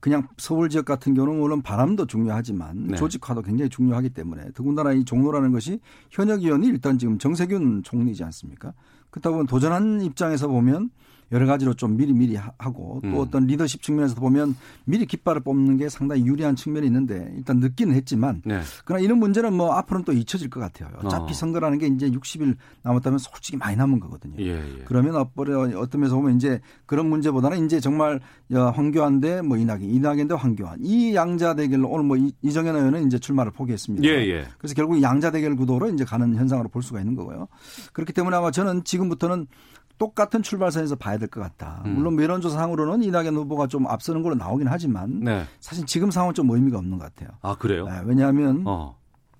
[0.00, 2.96] 그냥 서울 지역 같은 경우는 물론 바람도 중요하지만 네.
[2.96, 8.74] 조직화도 굉장히 중요하기 때문에 더군다나 이 종로라는 것이 현역 의원이 일단 지금 정세균 총리지 않습니까?
[9.10, 10.90] 그렇다 보면 도전한 입장에서 보면
[11.34, 13.14] 여러 가지로 좀 미리미리 하- 하고 또 음.
[13.18, 18.40] 어떤 리더십 측면에서 보면 미리 깃발을 뽑는 게 상당히 유리한 측면이 있는데 일단 늦기는 했지만
[18.44, 18.60] 네.
[18.84, 20.88] 그러나 이런 문제는 뭐 앞으로는 또 잊혀질 것 같아요.
[21.02, 21.34] 어차피 어.
[21.34, 24.34] 선거라는 게 이제 60일 남았다면 솔직히 많이 남은 거거든요.
[24.38, 24.82] 예, 예.
[24.84, 28.20] 그러면 앞으로 어떤 면에서 보면 이제 그런 문제보다는 이제 정말
[28.52, 33.08] 야, 황교안 대뭐 이낙연, 이낙연 대 황교안 이 양자 대결로 오늘 뭐 이- 이정현 의원은
[33.08, 34.06] 이제 출마를 포기했습니다.
[34.06, 34.44] 예, 예.
[34.58, 37.48] 그래서 결국 양자 대결 구도로 이제 가는 현상으로 볼 수가 있는 거고요.
[37.92, 39.46] 그렇기 때문에 아마 저는 지금부터는
[39.98, 41.82] 똑같은 출발선에서 봐야 될 것 같다.
[41.86, 41.94] 음.
[41.94, 45.44] 물론 뭐 여론조사상으로는 이낙연 후보가 좀 앞서는 걸로 나오긴 하지만 네.
[45.60, 47.36] 사실 지금 상황은 좀 의미가 없는 것 같아요.
[47.42, 47.86] 아, 그래요?
[47.86, 48.96] 네, 왜냐하면 어.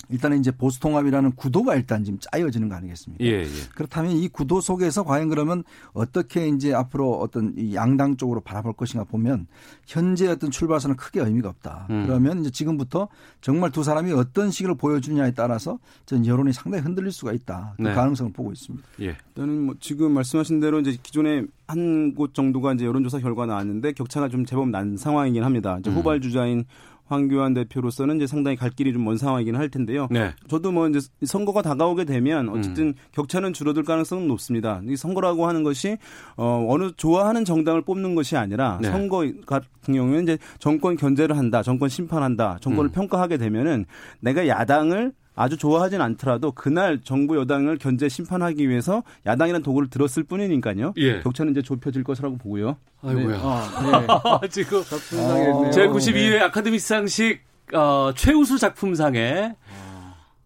[0.09, 3.25] 일단은 이제 보수통합이라는 구도가 일단 지금 짜여지는 거 아니겠습니까?
[3.25, 3.47] 예, 예.
[3.75, 9.05] 그렇다면 이 구도 속에서 과연 그러면 어떻게 이제 앞으로 어떤 이 양당 쪽으로 바라볼 것인가
[9.05, 9.47] 보면
[9.87, 11.87] 현재 어떤 출발선은 크게 의미가 없다.
[11.91, 12.05] 음.
[12.07, 13.09] 그러면 이제 지금부터
[13.41, 17.75] 정말 두 사람이 어떤 식을 보여주냐에 따라서 전 여론이 상당히 흔들릴 수가 있다.
[17.77, 17.95] 그 네.
[17.95, 18.87] 가능성을 보고 있습니다.
[19.03, 19.17] 예.
[19.37, 24.29] 저는 뭐 지금 말씀하신 대로 이제 기존에 한 곳 정도가 이제 여론조사 결과 나왔는데 격차가
[24.29, 25.79] 좀 제법 난 상황이긴 합니다.
[25.81, 25.97] 이제 음.
[25.97, 26.65] 후발 주자인
[27.07, 30.09] 황교안 대표로서는 이제 상당히 갈 길이 좀 먼 상황이긴 할 텐데요.
[30.11, 30.33] 네.
[30.49, 34.81] 저도 뭐 이제 선거가 다가오게 되면 어쨌든 격차는 줄어들 가능성은 높습니다.
[34.89, 35.99] 이 선거라고 하는 것이
[36.37, 38.91] 어 어느 좋아하는 정당을 뽑는 것이 아니라 네.
[38.91, 42.93] 선거 같은 경우에는 이제 정권 견제를 한다, 정권 심판한다, 정권을 음.
[42.93, 43.85] 평가하게 되면은
[44.21, 50.95] 내가 야당을 아주 좋아하진 않더라도 그날 정부 여당을 견제 심판하기 위해서 야당이라는 도구를 들었을 뿐이니까요.
[50.99, 51.19] 예.
[51.21, 52.77] 격차는 이제 좁혀질 것이라고 보고요.
[53.03, 53.39] 아이고야.
[53.41, 54.49] 아, 네.
[54.49, 57.43] 지금 작품상에 제 92회 아카데미 시상식
[57.73, 59.55] 어, 최우수 작품상에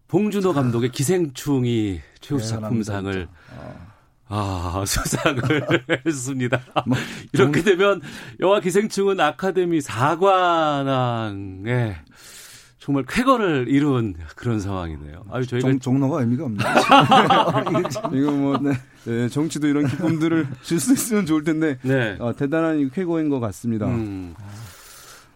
[0.07, 3.27] 봉준호 감독의 기생충이 최우수 작품상을
[4.27, 5.41] 아, 수상을
[6.05, 6.61] 했습니다.
[7.33, 7.99] 이렇게 되면
[8.39, 11.47] 영화 기생충은 아카데미 사관왕에
[12.89, 15.21] 정말 쾌거를 이룬 그런 상황이네요.
[15.29, 16.67] 아유, 저희가 종, 종로가 의미가 없네요.
[18.19, 18.57] 이거 뭐
[19.05, 22.15] 네, 정치도 이런 기쁨들을 줄 수 있으면 좋을 텐데 네.
[22.19, 23.85] 어, 대단한 쾌거인 것 같습니다.
[23.85, 24.33] 음.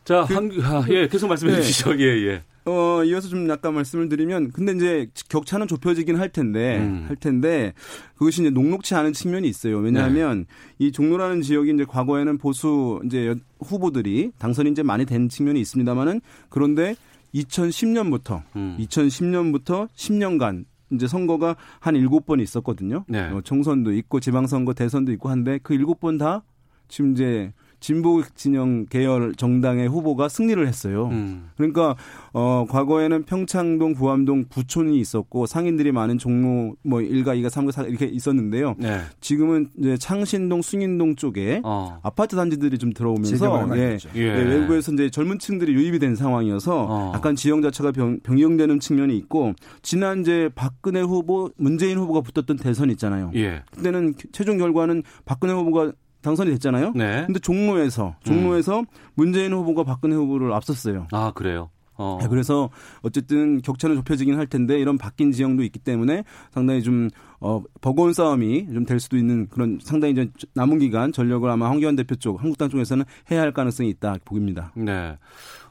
[0.03, 1.61] 자, 한, 아, 예, 계속 말씀해 네.
[1.61, 1.95] 주시죠.
[1.99, 2.43] 예, 예.
[2.65, 7.05] 어, 이어서 좀 약간 말씀을 드리면, 근데 이제 격차는 좁혀지긴 할 텐데, 음.
[7.07, 7.73] 할 텐데,
[8.17, 9.77] 그것이 이제 녹록치 않은 측면이 있어요.
[9.77, 10.45] 왜냐하면
[10.79, 10.85] 네.
[10.87, 16.21] 이 종로라는 지역이 이제 과거에는 보수 이제 여- 후보들이 당선이 이제 많이 된 측면이 있습니다만은
[16.49, 16.95] 그런데
[17.33, 18.77] 2010년부터, 음.
[18.79, 23.05] 2010년부터 10년간 이제 선거가 한 일곱 번 있었거든요.
[23.07, 23.21] 네.
[23.29, 26.43] 어, 총선도 있고 지방선거 대선도 있고 한데 그 일곱 번다
[26.87, 27.51] 지금 이제
[27.83, 31.09] 진보 진영 계열 정당의 후보가 승리를 했어요.
[31.11, 31.49] 음.
[31.57, 31.97] 그러니까
[32.31, 38.05] 어 과거에는 평창동, 부암동, 부촌이 있었고 상인들이 많은 종로 뭐 1가 2가 3가 4 이렇게
[38.05, 38.75] 있었는데요.
[38.79, 39.01] 네.
[39.19, 41.99] 지금은 이제 창신동, 숭인동 쪽에 어.
[42.03, 43.97] 아파트 단지들이 좀 들어오면서 예.
[44.15, 44.19] 예.
[44.21, 47.11] 예, 외국에서 이제 젊은 층들이 유입이 된 상황이어서 어.
[47.13, 52.89] 약간 지형 자체가 변, 변경되는 측면이 있고 지난 이제 박근혜 후보, 문재인 후보가 붙었던 대선
[52.91, 53.31] 있잖아요.
[53.35, 53.61] 예.
[53.75, 55.91] 그때는 최종 결과는 박근혜 후보가
[56.23, 56.93] 당선이 됐잖아요.
[56.95, 57.23] 네.
[57.25, 58.83] 근데 종로에서 종로에서
[59.13, 61.07] 문재인 후보가 박근혜 후보를 앞섰어요.
[61.11, 61.69] 아, 그래요.
[61.95, 62.17] 어.
[62.19, 62.71] 네, 그래서
[63.03, 67.09] 어쨌든 격차는 좁혀지긴 할 텐데 이런 바뀐 지형도 있기 때문에 상당히 좀
[67.39, 71.95] 어, 버거운 싸움이 좀 될 수도 있는 그런 상당히 이제 남은 기간 전력을 아마 황교안
[71.95, 74.71] 대표 쪽 한국당 쪽에서는 해야 할 가능성이 있다 보입니다.
[74.75, 75.17] 네.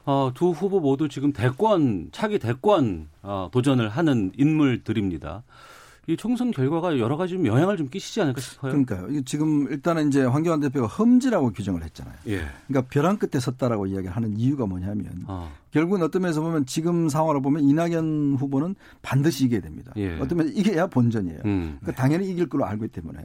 [0.05, 5.43] 어, 두 후보 모두 지금 대권, 차기 대권 어, 도전을 하는 인물들입니다.
[6.07, 8.71] 이 총선 결과가 여러 가지 좀 영향을 좀 끼치지 않을까 싶어요.
[8.71, 9.23] 그러니까요.
[9.23, 12.15] 지금 일단은 이제 황교안 대표가 험지라고 규정을 했잖아요.
[12.27, 12.45] 예.
[12.67, 15.49] 그러니까 벼랑 끝에 섰다라고 이야기를 하는 이유가 뭐냐면 어.
[15.73, 19.91] 결국은 어떤 면에서 보면 지금 상황으로 보면 이낙연 후보는 반드시 이겨야 됩니다.
[19.97, 20.19] 예.
[20.19, 21.39] 어떤 면에서 이겨야 본전이에요.
[21.45, 21.77] 음.
[21.81, 23.19] 그러니까 당연히 이길 걸로 알고 있기 때문에.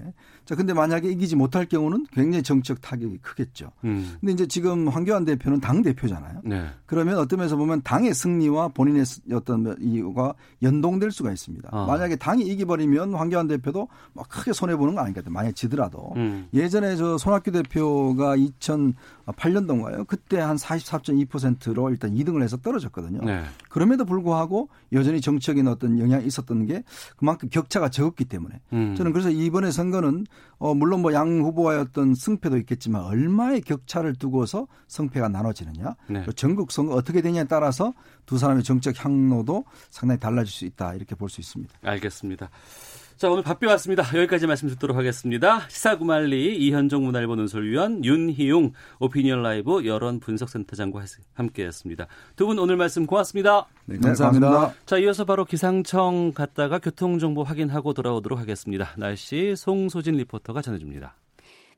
[0.46, 3.70] 자, 근데 만약에 이기지 못할 경우는 굉장히 정치적 타격이 크겠죠.
[3.84, 4.16] 음.
[4.18, 6.40] 근데 이제 지금 황교안 대표는 당 대표잖아요.
[6.44, 6.66] 네.
[6.86, 10.32] 그러면 어떤 면에서 보면 당의 승리와 본인의 스- 어떤 이유가
[10.62, 11.68] 연동될 수가 있습니다.
[11.70, 11.84] 아.
[11.84, 15.34] 만약에 당이 이기버리면 황교안 대표도 뭐 크게 손해 보는 거 아니거든요.
[15.34, 16.48] 만약 지더라도 음.
[16.54, 18.36] 예전에 저 손학규 대표가
[19.32, 20.06] 8년도인가요?
[20.06, 23.20] 그때 한 44.2%로 일단 2등을 해서 떨어졌거든요.
[23.24, 23.42] 네.
[23.68, 26.82] 그럼에도 불구하고 여전히 정치적인 어떤 영향이 있었던 게
[27.16, 28.94] 그만큼 격차가 적었기 때문에 음.
[28.96, 30.26] 저는 그래서 이번에 선거는
[30.58, 36.22] 어 물론 뭐 양 후보와의 어떤 승패도 있겠지만 얼마의 격차를 두고서 성패가 나눠지느냐 네.
[36.24, 37.94] 또 전국 선거 어떻게 되냐에 따라서
[38.26, 41.74] 두 사람의 정책 향로도 상당히 달라질 수 있다 이렇게 볼 수 있습니다.
[41.82, 42.50] 알겠습니다.
[43.18, 44.04] 자, 오늘 바삐 왔습니다.
[44.16, 45.68] 여기까지 말씀 듣도록 하겠습니다.
[45.68, 51.02] 시사구말리 이현종 문화일보 논설위원 윤희용 오피니언 라이브 여론 분석센터장과
[51.34, 52.06] 함께했습니다.
[52.36, 53.66] 두 분 오늘 말씀 고맙습니다.
[53.86, 54.72] 네, 감사합니다.
[54.86, 58.90] 자, 이어서 바로 기상청 갔다가 교통정보 확인하고 돌아오도록 하겠습니다.
[58.96, 61.16] 날씨 송소진 리포터가 전해줍니다.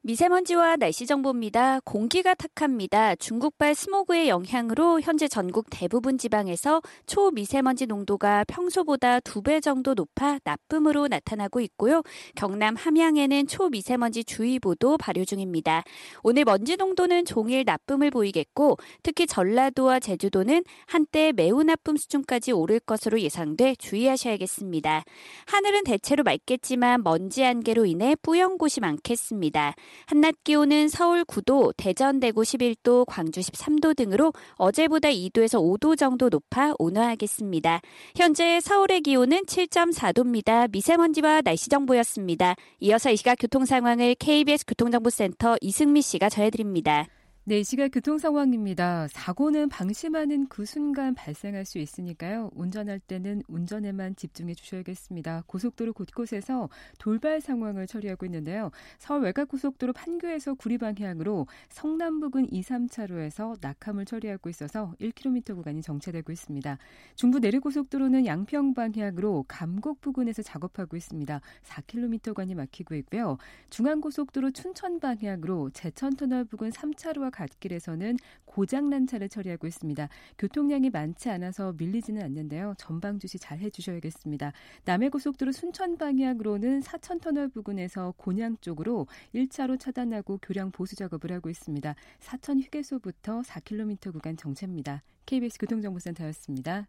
[0.02, 1.80] 미세먼지와 날씨 정보입니다.
[1.84, 3.14] 공기가 탁합니다.
[3.16, 11.08] 중국발 스모그의 영향으로 현재 전국 대부분 지방에서 초미세먼지 농도가 평소보다 두 배 정도 높아 나쁨으로
[11.08, 12.02] 나타나고 있고요.
[12.34, 15.82] 경남 함양에는 초미세먼지 주의보도 발효 중입니다.
[16.22, 23.20] 오늘 먼지 농도는 종일 나쁨을 보이겠고 특히 전라도와 제주도는 한때 매우 나쁨 수준까지 오를 것으로
[23.20, 25.04] 예상돼 주의하셔야겠습니다.
[25.46, 29.74] 하늘은 대체로 맑겠지만 먼지 안개로 인해 뿌연 곳이 많겠습니다.
[30.06, 36.74] 한낮 기온은 서울 9도, 대전 대구 11도, 광주 13도 등으로 어제보다 2도에서 5도 정도 높아
[36.78, 37.80] 온화하겠습니다.
[38.16, 40.70] 현재 서울의 기온은 7.4도입니다.
[40.70, 42.56] 미세먼지와 날씨 정보였습니다.
[42.80, 47.06] 이어서 이 시각 교통 상황을 KBS 교통정보센터 이승미 씨가 전해드립니다.
[47.50, 49.08] 네, 이 시각 교통 상황입니다.
[49.08, 52.48] 사고는 방심하는 그 순간 발생할 수 있으니까요.
[52.54, 55.42] 운전할 때는 운전에만 집중해 주셔야겠습니다.
[55.48, 56.68] 고속도로 곳곳에서
[57.00, 58.70] 돌발 상황을 처리하고 있는데요.
[58.98, 65.82] 서울 외곽 고속도로 판교에서 구리 방향으로 성남 부근 2, 3차로에서 낙함을 처리하고 있어서 1km 구간이
[65.82, 66.78] 정체되고 있습니다.
[67.16, 71.40] 중부 내륙 고속도로는 양평 방향으로 감곡 부근에서 작업하고 있습니다.
[71.64, 73.38] 4km 구간이 막히고 있고요.
[73.70, 80.08] 중앙 고속도로 춘천 방향으로 제천 터널 부근 3차로와 갓길에서는 고장난 차를 처리하고 있습니다.
[80.38, 82.74] 교통량이 많지 않아서 밀리지는 않는데요.
[82.78, 84.52] 전방 주시 잘 해주셔야겠습니다.
[84.84, 91.94] 남해고속도로 순천 방향으로는 사천 터널 부근에서 곤양 쪽으로 1차로 차단하고 교량 보수 작업을 하고 있습니다.
[92.20, 95.02] 사천 휴게소부터 4km 구간 정체입니다.
[95.26, 96.88] KBS 교통정보센터였습니다.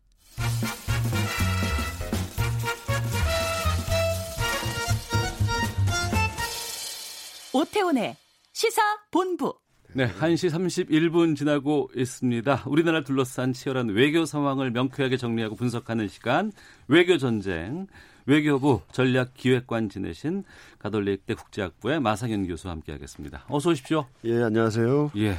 [7.53, 8.15] 오태훈의
[8.53, 9.53] 시사 본부.
[9.93, 12.63] 네, 1시 31분 지나고 있습니다.
[12.65, 16.51] 우리나라 둘러싼 치열한 외교 상황을 명쾌하게 정리하고 분석하는 시간,
[16.87, 17.87] 외교 전쟁.
[18.27, 20.43] 외교부 전략기획관 지내신
[20.77, 23.45] 가톨릭대 국제학부의 마상윤 교수와 함께하겠습니다.
[23.49, 24.05] 어서 오십시오.
[24.25, 25.11] 예, 안녕하세요.
[25.17, 25.35] 예.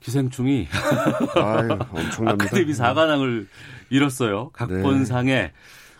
[0.00, 0.66] 기생충이
[1.36, 2.44] 아유, 엄청납니다.
[2.46, 3.48] 아카데미 사관왕을
[3.90, 4.48] 이뤘어요.
[4.54, 5.52] 각본상의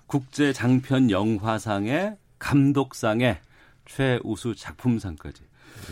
[0.07, 3.38] 국제 장편 영화상의 감독상의
[3.85, 5.42] 최우수 작품상까지.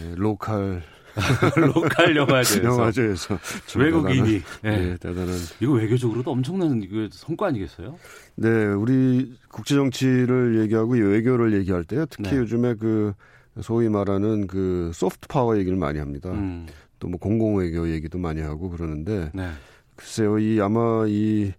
[0.00, 0.82] 예, 로컬
[1.56, 3.38] 로컬 영화제에서 영화제에서
[3.76, 4.90] 외국인이 대단한, 예.
[4.92, 7.96] 예, 대단한 이거 외교적으로도 엄청난 이거 성과 아니겠어요?
[8.36, 12.06] 네, 우리 국제 정치를 얘기하고 이 외교를 얘기할 때요.
[12.06, 12.36] 특히 네.
[12.36, 13.14] 요즘에 그
[13.62, 16.30] 소위 말하는 그 소프트 파워 얘기를 많이 합니다.
[16.30, 16.66] 음,
[16.98, 19.50] 또뭐 공공 외교 얘기도 많이 하고 그러는데 네.
[19.96, 21.52] 글쎄요, 이 아마 이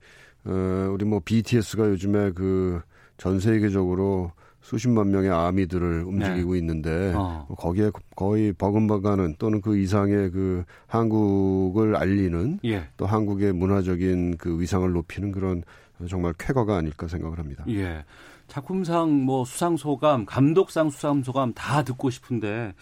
[0.45, 2.81] 어, 우리 뭐 BTS가 요즘에 그
[3.17, 4.31] 전 세계적으로
[4.71, 7.47] 수십만 명의 아미들을 움직이고 있는데 어.
[7.57, 12.89] 거기에 거의 버금가는 또는 그 이상의 그 한국을 알리는 예.
[12.97, 15.63] 또 한국의 문화적인 그 위상을 높이는 그런
[16.09, 17.63] 정말 쾌거가 아닐까 생각을 합니다.
[17.69, 18.03] 예.
[18.49, 22.73] 작품상 뭐 수상 소감, 감독상 수상 소감 다 듣고 싶은데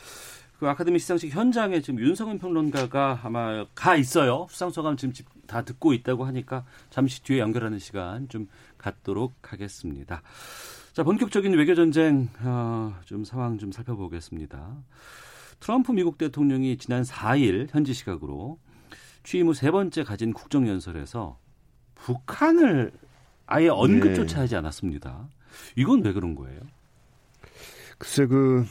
[0.57, 4.47] 그 아카데미 시상식 현장에 지금 윤성은 평론가가 아마 가 있어요.
[4.49, 8.47] 수상 소감 지금 집- 다 듣고 있다고 하니까 잠시 뒤에 연결하는 시간 좀
[8.79, 10.23] 갖도록 하겠습니다.
[10.95, 14.77] 자, 본격적인 외교 전쟁 어, 좀 상황 좀 살펴보겠습니다.
[15.59, 18.59] 트럼프 미국 대통령이 지난 4일 현지 시각으로
[19.25, 21.37] 취임 후 세 번째 가진 국정 연설에서
[21.95, 22.93] 북한을
[23.45, 24.41] 아예 언급조차 네.
[24.43, 25.27] 하지 않았습니다.
[25.75, 26.61] 이건 왜 그런 거예요?
[27.97, 28.63] 글쎄 그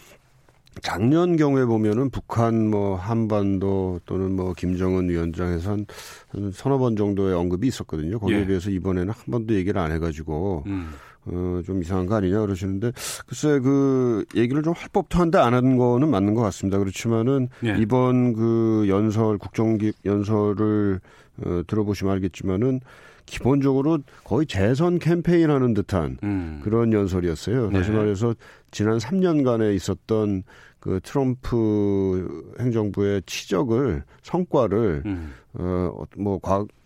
[0.80, 5.86] 작년 경우에 보면은 북한 뭐 한반도 또는 뭐 김정은 위원장에서 한,
[6.28, 8.18] 한 서너 번 정도의 언급이 있었거든요.
[8.18, 8.46] 거기에 예.
[8.46, 10.94] 비해서 이번에는 한 번도 얘기를 안 해가지고 음.
[11.26, 12.92] 어, 좀 이상한 거 아니냐 그러시는데
[13.26, 16.78] 글쎄 그 얘기를 좀 할 법도 한데 안 한 거는 맞는 것 같습니다.
[16.78, 17.76] 그렇지만은 예.
[17.78, 21.00] 이번 그 연설 국정기 연설을
[21.44, 22.80] 어, 들어보시면 알겠지만은
[23.26, 26.60] 기본적으로 거의 재선 캠페인 하는 듯한 음.
[26.62, 27.70] 그런 연설이었어요.
[27.70, 27.96] 다시 네.
[27.96, 28.34] 말해서
[28.70, 30.42] 지난 3년간에 있었던
[30.78, 35.32] 그 트럼프 행정부의 치적을 성과를 음.
[35.58, 36.40] 어뭐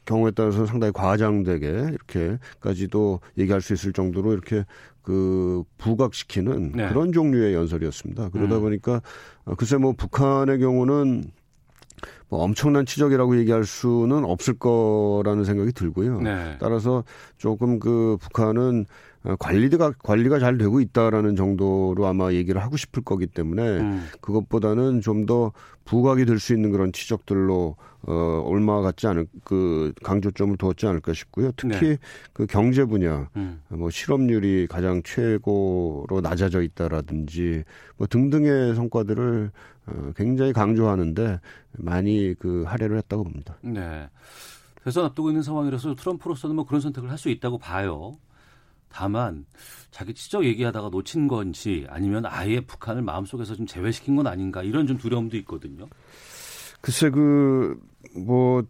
[0.09, 4.64] 경우에 따라서 상당히 과장되게 이렇게까지도 얘기할 수 있을 정도로 이렇게
[5.03, 6.88] 그 부각시키는 네.
[6.88, 8.31] 그런 종류의 연설이었습니다.
[8.31, 8.61] 그러다 음.
[8.62, 9.03] 보니까
[9.44, 11.25] 어, 글쎄 뭐 북한의 경우는
[12.31, 16.23] 뭐 엄청난 치적이라고 얘기할 수는 없을 거라는 생각이 들고요.
[16.23, 16.57] 네.
[16.59, 17.05] 따라서
[17.37, 18.87] 조금 그 북한은 어,
[19.38, 24.07] 관리가 관리가 잘 되고 있다라는 정도로 아마 얘기를 하고 싶을 거기 때문에 음.
[24.20, 25.52] 그것보다는 좀 더
[25.88, 31.50] 부각이 될 수 있는 그런 치적들로 어 얼마 같지 않을 그 강조점을 두었지 않을까 싶고요.
[31.57, 31.98] 특히 네.
[32.35, 33.62] 그 경제 분야 음.
[33.68, 37.64] 뭐 실업률이 가장 최고로 낮아져 있다라든지
[37.97, 39.51] 뭐 등등의 성과들을
[39.86, 41.40] 어 굉장히 강조하는데
[41.78, 43.57] 많이 그 할애를 했다고 봅니다.
[43.62, 44.09] 네.
[44.84, 48.16] 대선 앞두고 있는 상황이라서 트럼프로서는 뭐 그런 선택을 할 수 있다고 봐요.
[48.89, 49.45] 다만
[49.91, 54.99] 자기 치적 얘기하다가 놓친 건지 아니면 아예 북한을 마음속에서 좀 제외시킨 건 아닌가 이런 좀
[54.99, 55.86] 두려움도 있거든요.
[56.80, 57.76] 글쎄 그
[58.14, 58.62] 뭐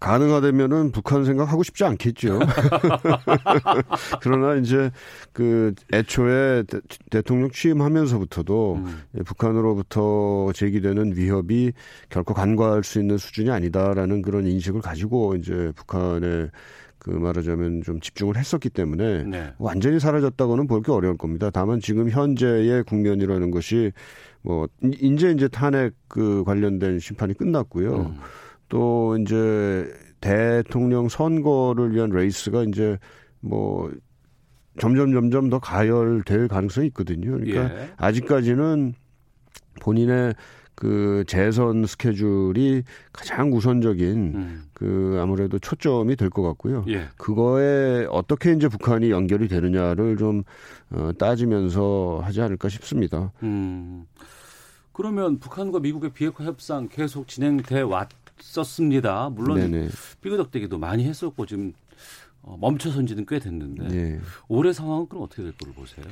[0.00, 2.38] 가능하다면은 북한 생각하고 싶지 않겠죠.
[4.22, 4.90] 그러나 이제
[5.34, 6.64] 그 애초에
[7.10, 9.02] 대, 통령 취임하면서부터도 음.
[9.18, 11.72] 예, 북한으로부터 제기되는 위협이
[12.08, 16.48] 결코 간과할 수 있는 수준이 아니다라는 그런 인식을 가지고 이제 북한에
[17.00, 19.52] 그 말하자면 좀 집중을 했었기 때문에 네.
[19.58, 21.50] 완전히 사라졌다고는 보기 어려울 겁니다.
[21.50, 23.92] 다만 지금 현재의 국면이라는 것이
[24.42, 27.96] 뭐 이제 이제 탄핵 그 관련된 심판이 끝났고요.
[27.96, 28.16] 음.
[28.68, 32.98] 또 이제 대통령 선거를 위한 레이스가 이제
[33.40, 33.90] 뭐
[34.78, 37.32] 점점 점점 더 가열될 가능성이 있거든요.
[37.32, 37.90] 그러니까 예.
[37.96, 38.94] 아직까지는
[39.80, 40.34] 본인의
[40.80, 44.64] 그 재선 스케줄이 가장 우선적인 음.
[44.72, 46.86] 그 아무래도 초점이 될 것 같고요.
[46.88, 47.08] 예.
[47.18, 50.42] 그거에 어떻게 이제 북한이 연결이 되느냐를 좀
[50.90, 53.30] 어, 따지면서 하지 않을까 싶습니다.
[53.42, 54.06] 음.
[54.94, 59.28] 그러면 북한과 미국의 비핵화 협상 계속 진행돼 왔었습니다.
[59.34, 59.90] 물론.
[60.22, 61.74] 삐그덕대기도 많이 했었고 지금
[62.40, 64.20] 어, 멈춰선 지는 꽤 됐는데 예.
[64.48, 66.06] 올해 상황은 그럼 어떻게 될 거로 보세요?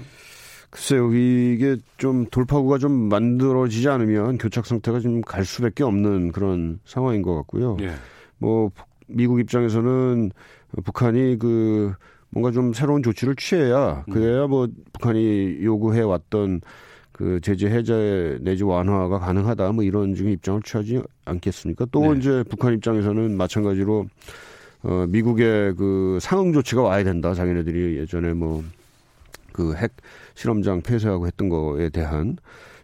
[0.71, 7.23] 글쎄요, 이게 좀 돌파구가 좀 만들어지지 않으면 교착 상태가 좀 갈 수밖에 없는 그런 상황인
[7.23, 7.77] 것 같고요.
[7.81, 7.93] 예.
[8.39, 8.71] 뭐
[9.07, 10.31] 미국 입장에서는
[10.85, 11.93] 북한이 그
[12.31, 16.61] 뭔가 좀 새로운 조치를 취해야 그래야 뭐 북한이 요구해 왔던
[17.13, 21.87] 그 제재 해제 내지 완화가 가능하다 뭐 이런 중의 입장을 취하지 않겠습니까?
[21.91, 22.19] 또 네.
[22.21, 24.07] 이제 북한 입장에서는 마찬가지로
[24.83, 27.33] 어 미국의 그 상응 조치가 와야 된다.
[27.35, 28.63] 자기네들이 예전에 뭐
[29.53, 29.93] 그핵
[30.43, 32.37] 실험장 폐쇄하고 했던 거에 대한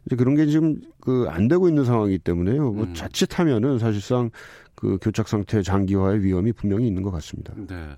[0.06, 2.72] 이제 그런 게 지금 그 안 되고 있는 상황이기 때문에요.
[2.72, 2.94] 뭐 음.
[2.94, 4.30] 자칫하면은 사실상
[4.74, 7.54] 그 교착 상태 장기화의 위험이 분명히 있는 것 같습니다.
[7.56, 7.96] 네.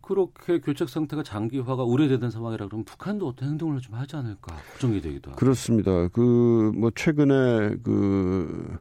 [0.00, 5.30] 그렇게 교착 상태가 장기화가 우려되는 상황이라 그러면 북한도 어떤 행동을 좀 하지 않을까 걱정이 되기도
[5.30, 5.38] 하고.
[5.40, 6.08] 그렇습니다.
[6.08, 8.76] 그 뭐 최근에 그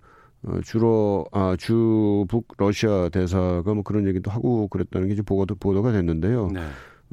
[0.46, 5.92] 어, 주로 아 주북 러시아 대사가 뭐 그런 얘기도 하고 그랬다는 게 이제 보도 보도가
[5.94, 6.50] 됐는데요.
[6.54, 6.62] 네.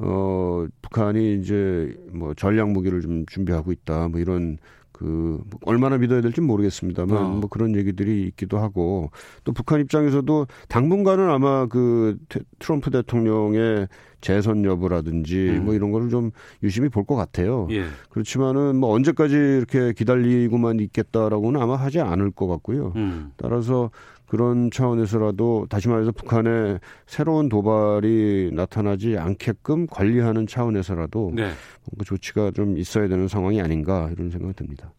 [0.03, 4.07] 어 북한이 이제 뭐 전략 무기를 좀 준비하고 있다.
[4.09, 4.57] 뭐 이런
[4.91, 7.29] 그 얼마나 믿어야 될지 모르겠습니다만 어.
[7.29, 9.09] 뭐 그런 얘기들이 있기도 하고
[9.43, 13.87] 또 북한 입장에서도 당분간은 아마 그 테- 트럼프 대통령의
[14.21, 15.65] 재선 여부라든지 음.
[15.65, 16.29] 뭐 이런 거를 좀
[16.61, 17.67] 유심히 볼 것 같아요.
[17.71, 17.85] 예.
[18.11, 22.93] 그렇지만은 뭐 언제까지 이렇게 기다리고만 있겠다라고는 아마 하지 않을 것 같고요.
[22.95, 23.31] 음.
[23.37, 23.89] 따라서
[24.31, 31.43] 그런 차원에서라도 다시 말해서 북한의 새로운 도발이 나타나지 않게끔 관리하는 차원에서라도 네.
[31.43, 34.93] 뭔가 조치가 좀 있어야 되는 상황이 아닌가 이런 생각이 듭니다.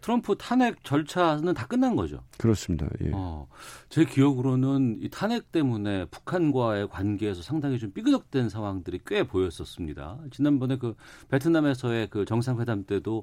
[0.00, 2.24] 트럼프 탄핵 절차는 다 끝난 거죠.
[2.38, 2.88] 그렇습니다.
[3.04, 3.12] 예.
[3.14, 3.46] 어,
[3.88, 10.18] 제 기억으로는 이 탄핵 때문에 북한과의 관계에서 상당히 좀 삐그덕된 상황들이 꽤 보였었습니다.
[10.32, 10.96] 지난번에 그
[11.28, 13.22] 베트남에서의 그 정상회담 때도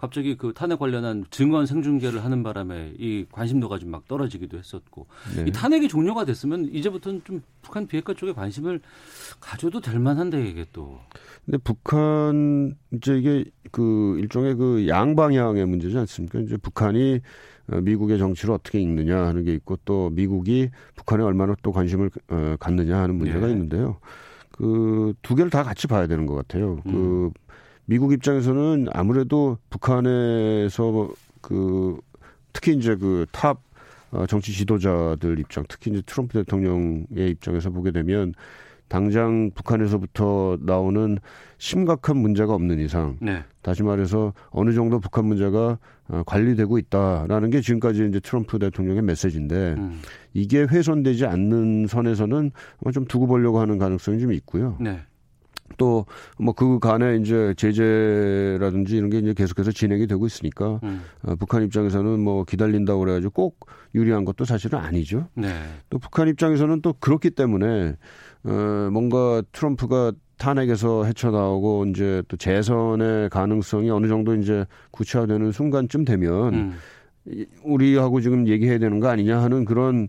[0.00, 5.44] 갑자기 그 탄핵 관련한 증언 생중계를 하는 바람에 이 관심도가 좀 막 떨어지기도 했었고 네.
[5.48, 8.80] 이 탄핵이 종료가 됐으면 이제부터는 좀 북한 비핵화 쪽에 관심을
[9.40, 11.00] 가져도 될 만한데 이게 또
[11.44, 16.38] 근데 북한 이제 이게 그 일종의 그 양방향의 문제지 않습니까?
[16.38, 17.20] 이제 북한이
[17.72, 22.56] 어, 미국의 정치를 어떻게 읽느냐 하는 게 있고 또 미국이 북한에 얼마나 또 관심을 어,
[22.60, 23.52] 갖느냐 하는 문제가 예.
[23.52, 23.98] 있는데요.
[24.52, 26.80] 그 두 개를 다 같이 봐야 되는 것 같아요.
[26.86, 26.92] 음.
[26.92, 27.30] 그
[27.90, 31.10] 미국 입장에서는 아무래도 북한에서
[31.40, 31.98] 그
[32.52, 33.60] 특히 이제 그탑
[34.12, 38.32] 어, 정치 지도자들 입장, 특히 이제 트럼프 대통령의 입장에서 보게 되면
[38.86, 41.18] 당장 북한에서부터 나오는
[41.58, 43.42] 심각한 문제가 없는 이상, 네.
[43.60, 49.74] 다시 말해서 어느 정도 북한 문제가 어, 관리되고 있다라는 게 지금까지 이제 트럼프 대통령의 메시지인데
[49.78, 50.00] 음.
[50.32, 52.52] 이게 훼손되지 않는 선에서는
[52.94, 54.76] 좀 두고 보려고 하는 가능성이 좀 있고요.
[54.78, 55.00] 네.
[55.78, 56.04] 또
[56.38, 61.02] 뭐 그 간에 이제 제재라든지 이런 게 이제 계속해서 진행이 되고 있으니까 음.
[61.22, 65.28] 어, 북한 입장에서는 뭐 기다린다고 그래가지고 꼭 유리한 것도 사실은 아니죠.
[65.34, 65.48] 네.
[65.88, 67.96] 또 북한 입장에서는 또 그렇기 때문에
[68.44, 76.54] 어, 뭔가 트럼프가 탄핵에서 헤쳐나오고 이제 또 재선의 가능성이 어느 정도 이제 구체화되는 순간쯤 되면
[76.54, 76.72] 음.
[77.26, 80.08] 이- 우리하고 지금 얘기해야 되는 거 아니냐 하는 그런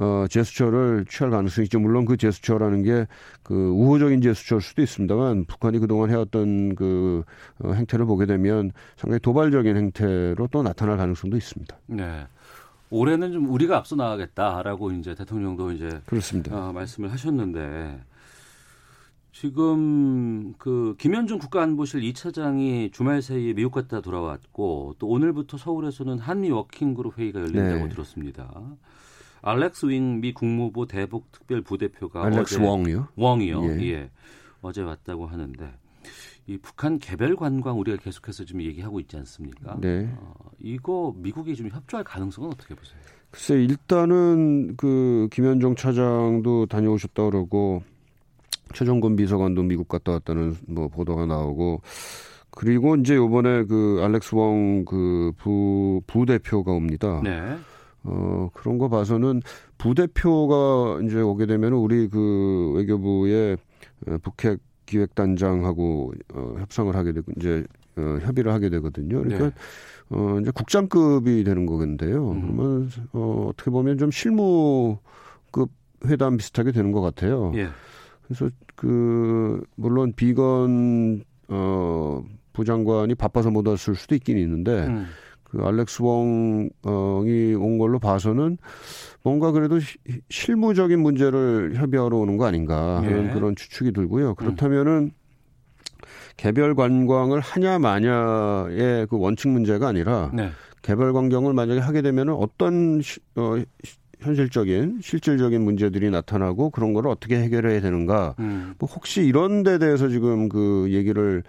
[0.00, 1.78] 어, 제스처를 취할 가능성이 있죠.
[1.78, 3.06] 물론 그 제스처라는 게
[3.50, 7.24] 그 우호적인 제스처일 수도 있습니다만 북한이 그동안 해왔던 그
[7.58, 11.76] 어, 행태를 보게 되면 상당히 도발적인 행태로 또 나타날 가능성도 있습니다.
[11.88, 12.28] 네.
[12.90, 16.68] 올해는 좀 우리가 앞서 나가겠다라고 이제 대통령도 이제 그렇습니다.
[16.68, 18.00] 어, 말씀을 하셨는데
[19.32, 27.18] 지금 그 김현중 국가안보실 2차장이 주말 사이에 미국 갔다 돌아왔고 또 오늘부터 서울에서는 한미 워킹그룹
[27.18, 27.88] 회의가 열린다고 네.
[27.88, 28.48] 들었습니다.
[29.42, 33.08] 알렉스 윙미 국무부 대북 특별 부대표가 알렉스 어제 웡이요.
[33.16, 33.64] 웡이요.
[33.64, 33.90] 예.
[33.90, 34.10] 예.
[34.62, 35.72] 어제 왔다고 하는데
[36.46, 39.78] 이 북한 개별 관광 우리가 계속해서 지금 얘기하고 있지 않습니까?
[39.80, 40.12] 네.
[40.18, 42.98] 어, 이거 미국이 좀 협조할 가능성은 어떻게 보세요?
[43.30, 47.82] 글쎄 일단은 그 김현종 차장도 다녀오셨다 그러고
[48.74, 51.82] 최종건 비서관도 미국 갔다 왔다는 뭐 보도가 나오고
[52.50, 57.20] 그리고 이제 요번에 그 알렉스 웡그부 부대표가 옵니다.
[57.22, 57.56] 네.
[58.04, 59.42] 어 그런 거 봐서는
[59.78, 63.58] 부대표가 이제 오게 되면 우리 그 외교부의
[64.06, 67.64] 어, 북핵 기획단장하고 어, 협상을 하게 되고 이제
[67.96, 69.22] 어, 협의를 하게 되거든요.
[69.22, 69.54] 그러니까 네.
[70.10, 72.30] 어, 이제 국장급이 되는 거건데요.
[72.32, 72.40] 음.
[72.40, 75.70] 그러면, 어, 어떻게 보면 좀 실무급
[76.06, 77.52] 회담 비슷하게 되는 것 같아요.
[77.54, 77.68] 예.
[78.22, 85.06] 그래서 그, 물론 비건, 어, 부장관이 바빠서 못 왔을 수도 있긴 있는데, 음.
[85.50, 88.56] 그 알렉스 웡이 온 걸로 봐서는
[89.22, 89.98] 뭔가 그래도 시-
[90.30, 93.32] 실무적인 문제를 협의하러 오는 거 아닌가 하는 예.
[93.32, 94.34] 그런 추측이 들고요.
[94.36, 95.10] 그렇다면은
[96.36, 100.50] 개별 관광을 하냐 마냐의 그 원칙 문제가 아니라 네.
[100.82, 107.06] 개별 관광을 만약에 하게 되면은 어떤 시- 어, 시- 현실적인 실질적인 문제들이 나타나고 그런 걸
[107.08, 108.74] 어떻게 해결해야 되는가 음.
[108.78, 111.42] 뭐 혹시 이런 데 대해서 지금 그 얘기를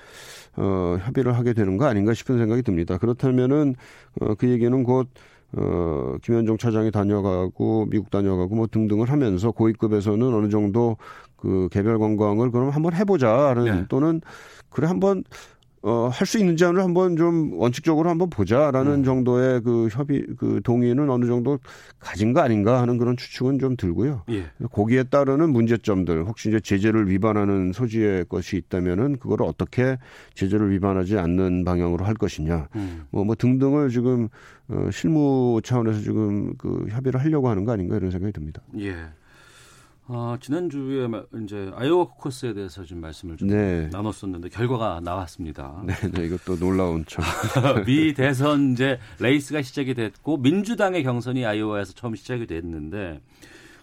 [0.57, 2.97] 어 협의를 하게 되는 거 아닌가 싶은 생각이 듭니다.
[2.97, 3.75] 그렇다면은
[4.21, 5.09] 어 그 얘기는 곧
[5.53, 10.95] 어, 김현종 차장이 다녀가고 미국 다녀가고 뭐 등등을 하면서 고위급에서는 어느 정도
[11.35, 13.85] 그 개별 관광을 그럼 한번 해보자는 네.
[13.89, 14.21] 또는
[14.69, 15.23] 그래 한번
[15.83, 19.03] 어, 할 수 있는지 를 한번 좀 원칙적으로 한번 보자라는 음.
[19.03, 21.59] 정도의 그 협의 그 동의는 어느 정도
[21.99, 24.23] 가진 거 아닌가 하는 그런 추측은 좀 들고요.
[24.29, 24.45] 예.
[24.71, 29.97] 거기에 따르는 문제점들 혹시 이제 제재를 위반하는 소지의 것이 있다면은 그거를 어떻게
[30.35, 33.05] 제재를 위반하지 않는 방향으로 할 것이냐 음.
[33.09, 34.29] 뭐, 뭐 등등을 지금
[34.67, 38.61] 어, 실무 차원에서 지금 그 협의를 하려고 하는 거 아닌가 이런 생각이 듭니다.
[38.77, 38.95] 예.
[40.13, 43.87] 어, 지난주에 마- 이제 아이오와 코커스에 대해서 좀 말씀을 좀 네.
[43.93, 45.81] 나눴었는데 결과가 나왔습니다.
[45.87, 47.23] 네, 네 이것도 놀라운 참.
[47.87, 53.21] 미 대선 이제 레이스가 시작이 됐고 민주당의 경선이 아이오와에서 처음 시작이 됐는데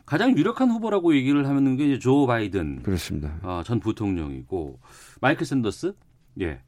[0.05, 3.39] 가장 유력한 후보라고 얘기를 하는 게 이제 조 바이든 그렇습니다.
[3.41, 4.79] 아, 전 부통령이고
[5.23, 5.95] 마이클 샌더스
[6.43, 6.61] 예.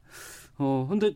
[0.57, 1.13] 어 근데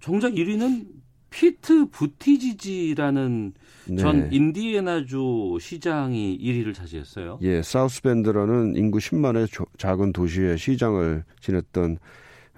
[0.00, 0.86] 정작 1위는
[1.30, 3.52] 피트 부티지지라는
[3.88, 3.96] 네.
[3.96, 7.38] 전 인디애나주 시장이 1위를 차지했어요.
[7.42, 11.98] 예, 사우스밴드라는 인구 10만의 조- 작은 도시의 시장을 지냈던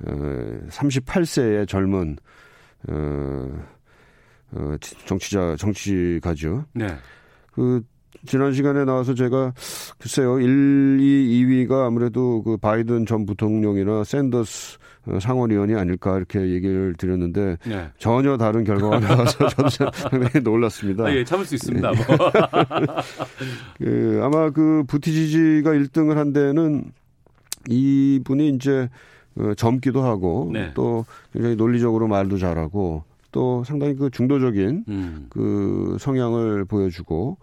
[0.07, 0.11] 어,
[0.69, 2.17] 38세의 젊은
[2.89, 3.65] 어,
[4.53, 6.65] 어, 지- 정치자 정치가죠.
[6.75, 6.87] 네.
[7.53, 7.83] 그
[8.25, 9.53] 지난 시간에 나와서 제가
[9.99, 16.95] 글쎄요 1, 2, 2위가 아무래도 그 바이든 전 부통령이나 샌더스 어, 상원의원이 아닐까 이렇게 얘기를
[16.99, 17.91] 드렸는데 네.
[17.99, 21.05] 전혀 다른 결과가 나와서 저도 상당히 놀랐습니다.
[21.05, 21.91] 아, 예, 참을 수 있습니다.
[21.93, 21.97] 네.
[21.97, 22.33] 뭐.
[23.79, 26.91] 그 아마 그 부티지지가 1등을 한 데는
[27.69, 28.89] 이분이 이제
[29.39, 30.73] 어, 젊기도 하고 네.
[30.75, 35.27] 또 굉장히 논리적으로 말도 잘하고 또 상당히 그 중도적인 음.
[35.29, 37.37] 그 성향을 보여주고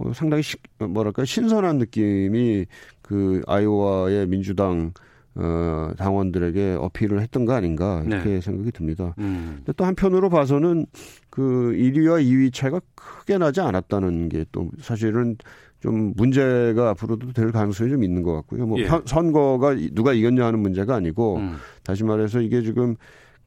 [0.00, 2.66] 어, 상당히 시, 뭐랄까 신선한 느낌이
[3.02, 4.92] 그 아이오와의 민주당
[5.36, 9.14] 어, 당원들에게 어필을 했던 거 아닌가 이렇게 생각이 듭니다.
[9.18, 9.54] 음.
[9.58, 10.86] 근데 또 한편으로 봐서는
[11.30, 15.36] 그 1위와 2위 차이가 크게 나지 않았다는 게 또 사실은
[15.78, 18.66] 좀 문제가 앞으로도 될 가능성이 좀 있는 것 같고요.
[18.66, 18.84] 뭐 예.
[18.86, 21.56] 편- 선거가 누가 이겼냐 하는 문제가 아니고 음.
[21.84, 22.96] 다시 말해서 이게 지금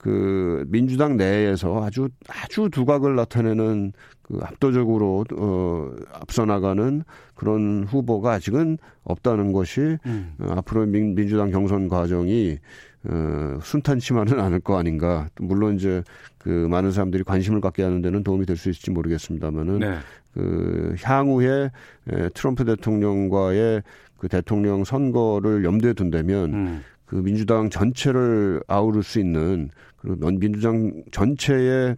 [0.03, 7.03] 그 민주당 내에서 아주 아주 두각을 나타내는 그 압도적으로 어 앞서 나가는
[7.35, 10.33] 그런 후보가 아직은 없다는 것이 음.
[10.41, 12.57] 어, 앞으로 민, 민주당 경선 과정이
[13.05, 15.29] 어, 순탄치만은 않을 거 아닌가.
[15.35, 16.03] 또 물론 이제
[16.37, 19.99] 그 많은 사람들이 관심을 갖게 하는 데는 도움이 될 수 있을지 모르겠습니다만은 네.
[20.33, 21.71] 그 향후에
[22.11, 23.83] 에, 트럼프 대통령과의
[24.17, 26.83] 그 대통령 선거를 염두에 둔다면 음.
[27.05, 29.69] 그 민주당 전체를 아우를 수 있는
[30.03, 31.95] 그리고 민- 민주당 전체의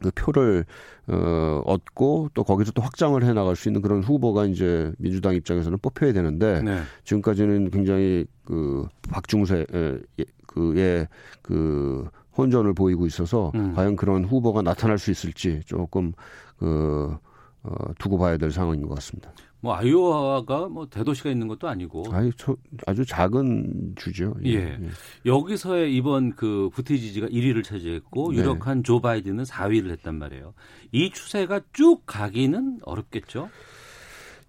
[0.00, 0.64] 그 표를
[1.06, 5.78] 어 얻고 또 거기서 또 확장을 해 나갈 수 있는 그런 후보가 이제 민주당 입장에서는
[5.80, 6.80] 뽑혀야 되는데 네.
[7.04, 11.06] 지금까지는 굉장히 그 박중세 에, 예, 그의
[11.40, 13.74] 그 혼전을 보이고 있어서 음.
[13.74, 16.12] 과연 그런 후보가 나타날 수 있을지 조금
[16.58, 17.16] 그
[17.62, 19.30] 어, 두고 봐야 될 상황인 것 같습니다.
[19.62, 24.34] 뭐 아이오와가 뭐 대도시가 있는 것도 아니고 아주, 저- 아주 작은 주죠.
[24.44, 24.76] 예.
[25.24, 28.38] 여기서의 이번 그 부티 지지가 1위를 차지했고 네.
[28.38, 30.52] 유력한 조 바이든은 4위를 했단 말이에요.
[30.90, 33.50] 이 추세가 쭉 가기는 어렵겠죠.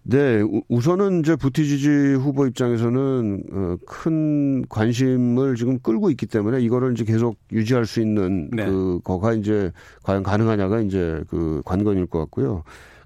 [0.06, 6.92] 네, 우- 우선은 이제 부티지지 후보 입장에서는 어, 큰 관심을 지금 끌고 있기 때문에 이거를
[6.94, 8.66] 이제 계속 유지할 수 있는 네.
[8.66, 12.64] 그 거가 이제 과연 가능하냐가 이제 그 관건일 것 같고요.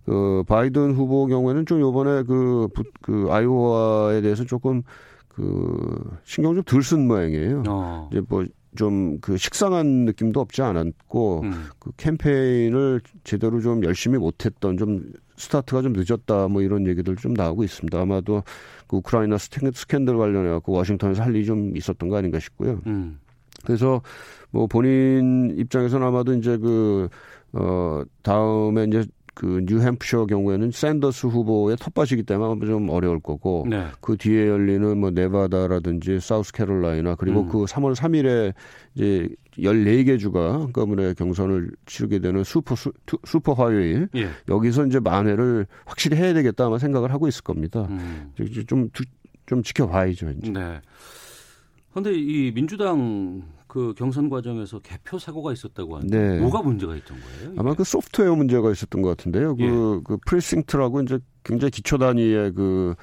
[0.07, 4.81] 그 바이든 후보 경우에는 좀 요번에 그, 부- 그 아이오와에 대해서 조금
[5.27, 7.63] 그 신경 좀 덜 쓴 모양이에요.
[7.67, 8.09] 어.
[8.11, 8.43] 이제 뭐
[8.75, 11.51] 좀 그 식상한 느낌도 없지 않았고 음.
[11.79, 15.01] 그 캠페인을 제대로 좀 열심히 못했던 좀
[15.35, 17.99] 스타트가 좀 늦었다 뭐 이런 얘기들 좀 나오고 있습니다.
[17.99, 18.43] 아마도
[18.87, 22.79] 그 우크라이나 스캔- 스캔들 관련해 갖고 워싱턴에서 할 일이 좀 있었던 거 아닌가 싶고요.
[22.85, 23.19] 음.
[23.65, 24.01] 그래서
[24.51, 27.09] 뭐 본인 입장에서는 아마도 이제 그,
[27.53, 29.03] 어, 다음에 이제
[29.37, 33.85] 그 뉴햄프셔 경우에는 샌더스 후보의 텃밭이기 때문에 아마 좀 어려울 거고 네.
[34.01, 37.47] 그 뒤에 열리는 뭐 네바다라든지 사우스캐롤라이나 그리고 음.
[37.47, 38.53] 그 3월 3일에
[38.95, 39.29] 이제
[39.59, 44.27] 14개 주가 한꺼번에 경선을 치르게 되는 슈퍼 수, 투- 슈퍼 화요일 예.
[44.49, 47.85] 여기서 이제 만회를 확실히 해야 되겠다 아마 생각을 하고 있을 겁니다.
[47.91, 48.31] 음.
[48.41, 48.89] 이제 좀,
[49.61, 50.31] 지켜봐야죠.
[50.31, 50.51] 이제.
[50.51, 50.81] 네.
[51.91, 53.43] 그런데 이 민주당
[53.77, 56.39] 그 경선 과정에서 개표 사고가 있었다고 하는데 네.
[56.39, 57.51] 뭐가 문제가 있던 거예요?
[57.51, 57.59] 이게?
[57.59, 59.55] 아마 그 소프트웨어 문제가 있었던 것 같은데요.
[59.55, 60.01] 그, 예.
[60.03, 62.95] 그 precinct라고 이제 굉장히 기초 단위의 그,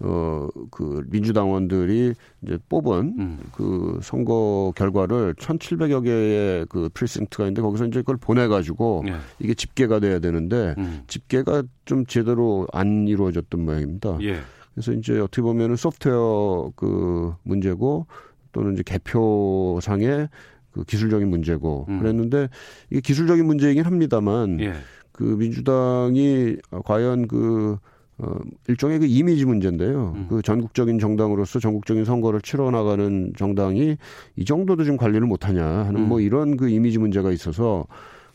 [0.00, 2.14] 어, 그 민주당원들이
[2.44, 3.38] 이제 뽑은 음.
[3.52, 9.16] 그 선거 결과를 1,700여 개의 그 프리싱트가 있는데 거기서 이제 그걸 보내가지고 예.
[9.38, 11.02] 이게 집계가 돼야 되는데 음.
[11.08, 14.16] 집계가 좀 제대로 안 이루어졌던 모양입니다.
[14.22, 14.40] 예.
[14.72, 18.06] 그래서 이제 어떻게 보면은 소프트웨어 그 문제고
[18.52, 20.28] 또는 이제 개표상의
[20.72, 21.98] 그 기술적인 문제고 음.
[21.98, 22.48] 그랬는데
[22.90, 24.74] 이게 기술적인 문제이긴 합니다만 예.
[25.12, 27.78] 그 민주당이 과연 그
[28.18, 28.36] 어,
[28.68, 30.12] 일종의 그 이미지 문제인데요.
[30.14, 30.26] 음.
[30.28, 33.96] 그 전국적인 정당으로서 전국적인 선거를 치러 나가는 정당이
[34.36, 36.08] 이 정도도 좀 관리를 못하냐 하는 음.
[36.08, 37.86] 뭐 이런 그 이미지 문제가 있어서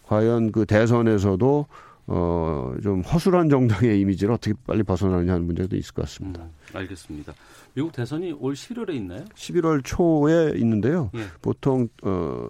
[0.04, 1.66] 과연 그 대선에서도
[2.08, 6.44] 어, 좀 허술한 정당의 이미지를 어떻게 빨리 벗어나느냐 하는 문제도 있을 것 같습니다.
[6.44, 7.34] 음, 알겠습니다.
[7.74, 9.26] 미국 대선이 올 11월에 있나요?
[9.36, 11.12] 11월 초에 있는데요.
[11.16, 11.26] 예.
[11.42, 12.50] 보통 어,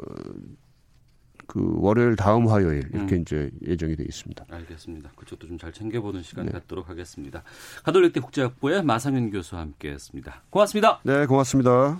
[1.47, 3.21] 그 월요일 다음 화요일 이렇게 음.
[3.21, 4.45] 이제 예정이 돼 있습니다.
[4.49, 5.11] 알겠습니다.
[5.15, 6.51] 그쪽도 좀 잘 챙겨보는 시간 네.
[6.51, 7.41] 갖도록 하겠습니다.
[7.83, 10.43] 가톨릭대 국제학부의 마상현 교수와 함께했습니다.
[10.51, 10.99] 고맙습니다.
[11.03, 11.99] 네, 고맙습니다.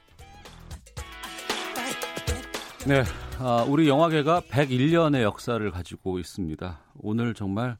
[2.87, 3.03] 네,
[3.37, 6.79] 아, 우리 영화계가 101년의 역사를 가지고 있습니다.
[6.95, 7.77] 오늘 정말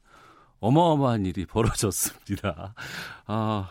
[0.60, 2.72] 어마어마한 일이 벌어졌습니다.
[3.26, 3.70] 아,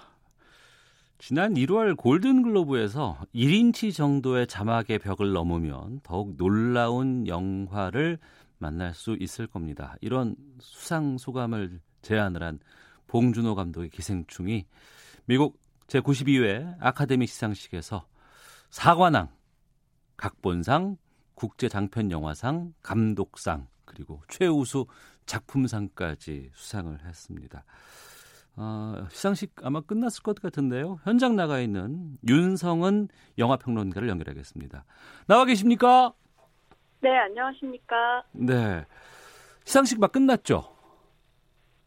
[1.20, 8.20] 지난 1월 골든글로브에서 1인치 정도의 자막의 벽을 넘으면 더욱 놀라운 영화를
[8.58, 9.96] 만날 수 있을 겁니다.
[10.02, 12.60] 이런 수상 소감을 제안을 한
[13.08, 14.66] 봉준호 감독의 기생충이
[15.28, 15.58] 미국
[15.88, 18.06] 제92회 아카데미 시상식에서
[18.70, 19.30] 사관왕,
[20.18, 20.98] 각본상,
[21.42, 24.86] 국제 장편 영화상, 감독상, 그리고 최우수
[25.26, 27.64] 작품상까지 수상을 했습니다.
[28.58, 31.00] 어, 시상식 아마 끝났을 것 같은데요.
[31.04, 33.08] 현장 나가 있는 윤성은
[33.40, 34.86] 영화 평론가를 연결하겠습니다.
[35.26, 36.14] 나와 계십니까?
[37.00, 38.24] 네, 안녕하십니까.
[38.34, 38.86] 네.
[39.64, 40.72] 시상식 막 끝났죠?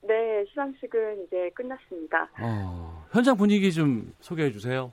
[0.03, 2.29] 네, 시상식은 이제 끝났습니다.
[2.41, 4.91] 어, 현장 분위기 좀 소개해 주세요.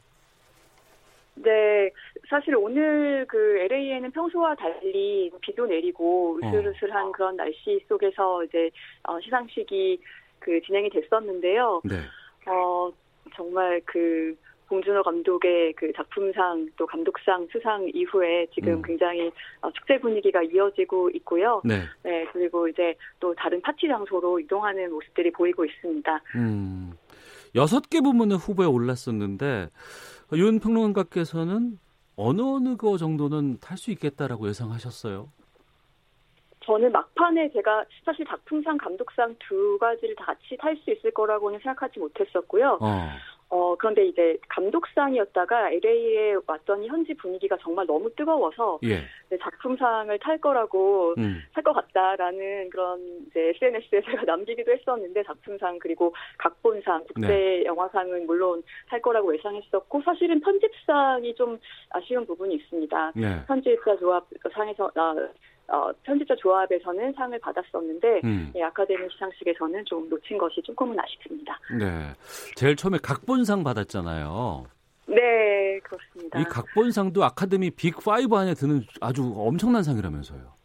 [1.43, 1.89] 네,
[2.29, 6.47] 사실 오늘 그 LA에는 평소와 달리 비도 내리고 어.
[6.47, 8.69] 으슬으슬한 그런 날씨 속에서 이제
[9.03, 9.99] 어, 시상식이
[10.39, 11.81] 그 진행이 됐었는데요.
[11.83, 11.95] 네.
[12.47, 12.91] 어,
[13.35, 14.35] 정말 그
[14.71, 18.81] 봉준호 감독의 그 작품상 또 감독상 수상 이후에 지금 음.
[18.81, 19.29] 굉장히
[19.61, 21.61] 어, 축제 분위기가 이어지고 있고요.
[21.65, 21.81] 네.
[22.03, 26.21] 네, 그리고 이제 또 다른 파티 장소로 이동하는 모습들이 보이고 있습니다.
[26.35, 26.93] 음.
[27.53, 29.67] 여섯 개 부문의 후보에 올랐었는데
[30.37, 31.77] 윤 평론가께서는
[32.15, 35.29] 어느 어느 거 정도는 탈 수 있겠다라고 예상하셨어요.
[36.63, 41.99] 저는 막판에 제가 사실 작품상, 감독상 두 가지를 다 같이 탈 수 있을 거라고는 생각하지
[41.99, 42.77] 못했었고요.
[42.79, 43.09] 어.
[43.51, 49.01] 어, 그런데 이제 감독상이었다가 LA에 왔더니 현지 분위기가 정말 너무 뜨거워서 예.
[49.29, 51.41] 네, 작품상을 탈 거라고 음.
[51.53, 57.65] 탈것 같다라는 그런 이제 SNS에 제가 남기기도 했었는데 작품상 그리고 각본상 국제 네.
[57.65, 63.11] 영화상은 물론 탈 거라고 예상했었고 사실은 편집상이 좀 아쉬운 부분이 있습니다.
[63.17, 63.45] 예.
[63.47, 65.13] 편집자 조합 상에서 아,
[65.67, 68.51] 어, 편집자 조합에서는 상을 받았었는데 음.
[68.55, 71.57] 예, 아카데미 시상식에서는 좀 놓친 것이 조금은 아쉽습니다.
[71.79, 72.13] 네.
[72.55, 74.65] 제일 처음에 각본상 받았잖아요.
[75.07, 76.39] 네, 그렇습니다.
[76.39, 80.61] 이 각본상도 아카데미 빅 5 안에 드는 아주 엄청난 상이라면서요.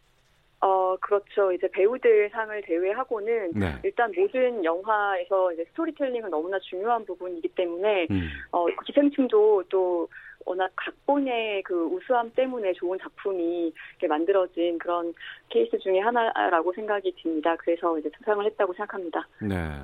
[0.61, 1.53] 어, 그렇죠.
[1.53, 3.75] 이제 배우들 상을 제외하고는 네.
[3.85, 8.29] 일단 모든 영화에서 이제 스토리텔링은 너무나 중요한 부분이기 때문에 음.
[8.51, 10.09] 어, 기생충도 또
[10.47, 13.73] 워낙 각본의 그 우수함 때문에 좋은 작품이
[14.09, 15.13] 만들어진 그런
[15.51, 17.57] 케이스 중에 하나라고 생각이 듭니다.
[17.57, 19.29] 그래서 이제 수상을 했다고 생각합니다.
[19.43, 19.83] 네.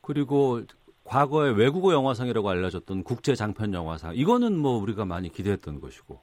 [0.00, 0.62] 그리고
[1.04, 6.18] 과거에 외국어 영화상이라고 알려졌던 국제 장편 영화상 이거는 뭐 우리가 많이 기대했던 것이고.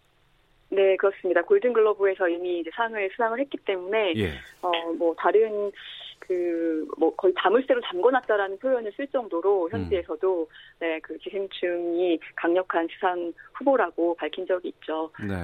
[0.76, 1.42] 네, 그렇습니다.
[1.44, 4.32] 골든글러브에서 이미 이제 상을 수상을 했기 때문에 예.
[4.62, 5.72] 어, 뭐 다른
[6.20, 6.64] 그
[6.98, 10.48] 뭐 거의 자물쇠로 잠궈놨다라는 표현을 쓸 정도로 현지에서도
[10.80, 15.12] 네, 그 기생충이 강력한 수상 후보라고 밝힌 적이 있죠.
[15.20, 15.36] 네.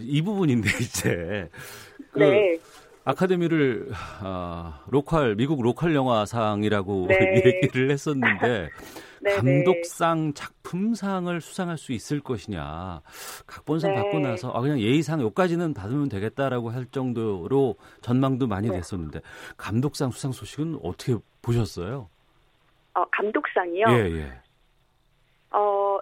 [0.00, 1.48] 이 부분인데 이제
[2.12, 2.58] 그 네.
[3.04, 3.88] 아카데미를
[4.20, 7.16] 아, 로컬 미국 로컬 영화상이라고 네.
[7.62, 8.68] 얘기를 했었는데
[9.20, 13.02] 네, 감독상, 작품상을 수상할 수 있을 것이냐.
[13.46, 14.02] 각본상 네.
[14.02, 18.76] 받고 나서 아 그냥 예의상 요까지는 받으면 되겠다라고 할 정도로 전망도 많이 네.
[18.76, 19.20] 됐었는데
[19.56, 22.08] 감독상 수상 소식은 어떻게 보셨어요?
[22.94, 23.86] 어, 감독상이요.
[23.90, 24.32] 예, 예.
[25.50, 25.98] 어,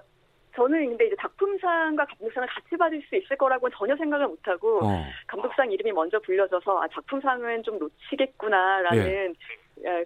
[0.54, 5.04] 저는 근데 이제 작품상과 감독상을 같이 받을 수 있을 거라고는 전혀 생각을 못하고 어.
[5.26, 9.32] 감독상 이름이 먼저 불려져서 아, 작품상은 좀 놓치겠구나라는 예,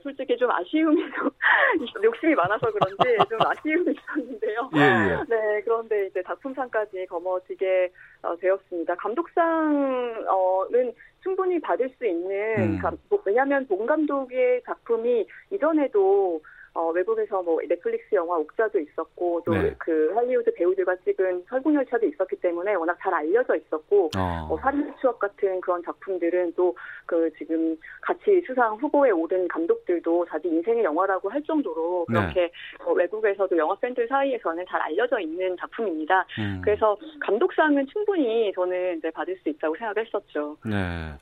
[0.02, 1.30] 솔직히 좀 아쉬움이 좀
[2.04, 4.70] 욕심이 많아서 그런지 좀 아쉬움이 있었는데요.
[4.76, 5.24] 예, 예.
[5.28, 7.90] 네, 그런데 이제 작품상까지 거머쥐게
[8.22, 8.94] 어, 되었습니다.
[8.96, 10.92] 감독상은
[11.22, 12.78] 충분히 받을 수 있는 음.
[12.78, 16.40] 감- 뭐, 왜냐하면 본 감독의 작품이 이전에도
[16.80, 19.74] 어, 외국에서 뭐 넷플릭스 영화 옥자도 있었고 또 네.
[19.78, 24.48] 그 할리우드 배우들과 찍은 설국열차도 있었기 때문에 워낙 잘 알려져 있었고 어.
[24.50, 24.58] 어,
[25.00, 26.74] 추억 같은 그런 작품들은 또
[27.10, 32.20] 그 지금 같이 수상 후보에 오른 감독들도 자기 인생의 영화라고 할 정도로 네.
[32.20, 32.52] 그렇게
[32.84, 36.24] 어, 외국에서도 영화 팬들 사이에서는 잘 알려져 있는 작품입니다.
[36.38, 36.60] 음.
[36.62, 40.56] 그래서 감독상은 충분히 저는 이제 받을 수 있다고 생각했었죠.
[40.64, 41.14] 네.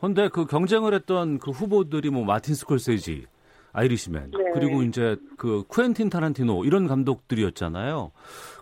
[0.00, 3.26] 근데 그 경쟁을 했던 그 후보들이 뭐 마틴 스콜세지,
[3.78, 4.50] 아이리시맨, 네.
[4.54, 8.12] 그리고 이제 그 쿠엔틴 타란티노 이런 감독들이었잖아요.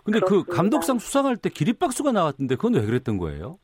[0.03, 0.55] 근데 그 그렇습니다.
[0.55, 3.57] 감독상 수상할 때 기립박수가 나왔던데 그건 왜 그랬던 거예요?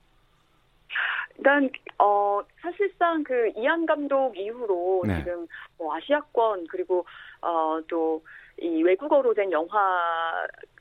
[1.37, 5.19] 일단 어 사실상 그 이안 감독 이후로 네.
[5.19, 5.47] 지금
[5.77, 7.05] 뭐 아시아권 그리고
[7.41, 8.23] 어또
[8.61, 9.77] 이 외국어로 된 영화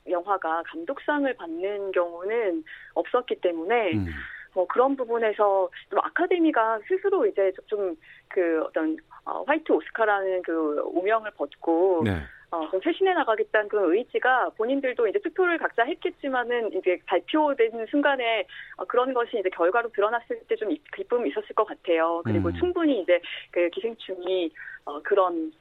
[0.09, 2.63] 영화가 감독상을 받는 경우는
[2.93, 4.07] 없었기 때문에 음.
[4.53, 7.95] 뭐 그런 부분에서 좀 아카데미가 스스로 이제 좀
[8.33, 12.17] 그 어떤 어, 화이트 오스카라는 그 오명을 벗고 네.
[12.49, 18.45] 어, 좀 쇄신해 나가겠다는 그런 의지가 본인들도 이제 투표를 각자 했겠지만은 이제 발표된 순간에
[18.77, 22.21] 어, 그런 것이 이제 결과로 드러났을 때 좀 기쁨이 있었을 것 같아요.
[22.25, 22.53] 그리고 음.
[22.55, 24.51] 충분히 이제 그 기생충이
[24.85, 25.51] 어, 그런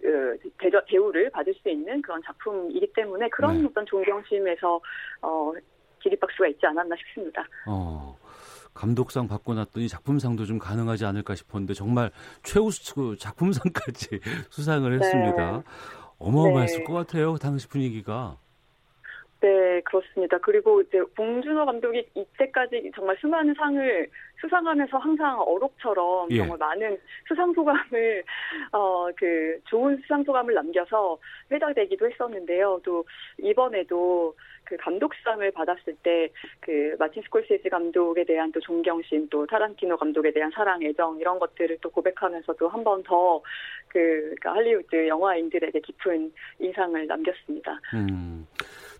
[0.00, 3.68] 그 대저, 대우를 받을 수 있는 그런 작품이기 때문에 그런 네.
[3.68, 4.80] 어떤 존경심에서
[5.22, 5.52] 어,
[6.00, 7.46] 기립박수가 있지 않았나 싶습니다.
[7.66, 8.16] 어.
[8.74, 12.10] 감독상 받고 났더니 작품상도 좀 가능하지 않을까 싶었는데 정말
[12.42, 14.20] 최우수 그 작품상까지
[14.50, 15.62] 수상을 했습니다.
[16.18, 16.84] 어마어마했을 네.
[16.84, 17.36] 것 같아요.
[17.36, 18.36] 당시 분위기가.
[19.40, 20.38] 네, 그렇습니다.
[20.38, 24.08] 그리고 이제 봉준호 감독이 이때까지 정말 수많은 상을
[24.40, 26.38] 수상하면서 항상 어록처럼 예.
[26.38, 26.98] 정말 많은
[27.28, 28.24] 수상 소감을
[28.72, 31.18] 어 그 좋은 수상 소감을 남겨서
[31.50, 32.80] 회자되기도 했었는데요.
[32.82, 33.04] 또
[33.38, 34.34] 이번에도
[34.64, 40.50] 그 감독상을 받았을 때 그 마틴 스콜세지 감독에 대한 또 존경심, 또 타란티노 감독에 대한
[40.52, 47.80] 사랑, 애정 이런 것들을 또 고백하면서도 한 번 더그 할리우드 영화인들에게 깊은 인상을 남겼습니다.
[47.94, 48.46] 음.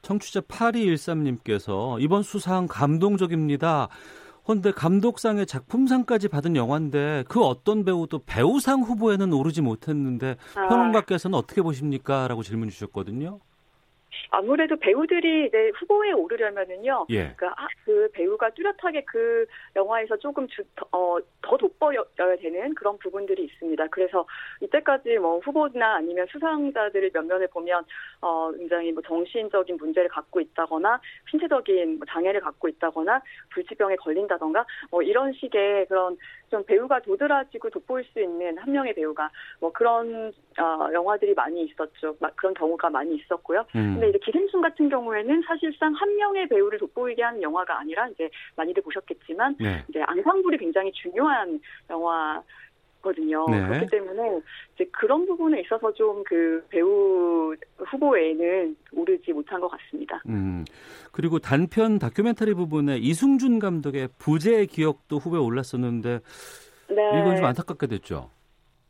[0.00, 3.88] 청취자 8213님께서 이번 수상 감동적입니다.
[4.44, 10.68] 그런데 감독상의 작품상까지 받은 영화인데 그 어떤 배우도 배우상 후보에는 오르지 못했는데 아.
[10.68, 12.28] 평론가께서는 어떻게 보십니까?
[12.28, 13.40] 라고 질문 주셨거든요.
[14.30, 17.06] 아무래도 배우들이 이제 후보에 오르려면은요.
[17.10, 17.34] 예.
[17.36, 19.46] 그, 아, 그 배우가 뚜렷하게 그
[19.76, 20.62] 영화에서 조금 주,
[20.92, 23.86] 어, 더 돋보여야 되는 그런 부분들이 있습니다.
[23.88, 24.26] 그래서
[24.60, 27.84] 이때까지 뭐 후보나 아니면 수상자들의 면면을 보면
[28.20, 31.00] 어, 굉장히 뭐 정신적인 문제를 갖고 있다거나
[31.30, 36.16] 신체적인 뭐 장애를 갖고 있다거나 불치병에 걸린다던가 뭐 이런 식의 그런
[36.54, 39.28] 좀 배우가 도드라지고 돋보일 수 있는 한 명의 배우가
[39.58, 42.14] 뭐 그런 어, 영화들이 많이 있었죠.
[42.20, 43.66] 막 그런 경우가 많이 있었고요.
[43.74, 43.94] 음.
[43.94, 48.84] 근데 이제 기생충 같은 경우에는 사실상 한 명의 배우를 돋보이게 하는 영화가 아니라 이제 많이들
[48.84, 49.82] 보셨겠지만 네.
[49.88, 51.58] 이제 앙상블이 굉장히 중요한
[51.90, 52.40] 영화
[53.04, 53.46] 거든요.
[53.50, 53.66] 네.
[53.68, 54.40] 그렇기 때문에
[54.74, 60.20] 이제 그런 부분에 있어서 좀 그 배우 후보에는 오르지 못한 것 같습니다.
[60.28, 60.64] 음.
[61.12, 66.20] 그리고 단편 다큐멘터리 부분에 이승준 감독의 부재의 기억도 후보에 올랐었는데
[66.88, 67.20] 네.
[67.20, 68.30] 이건 좀 안타깝게 됐죠.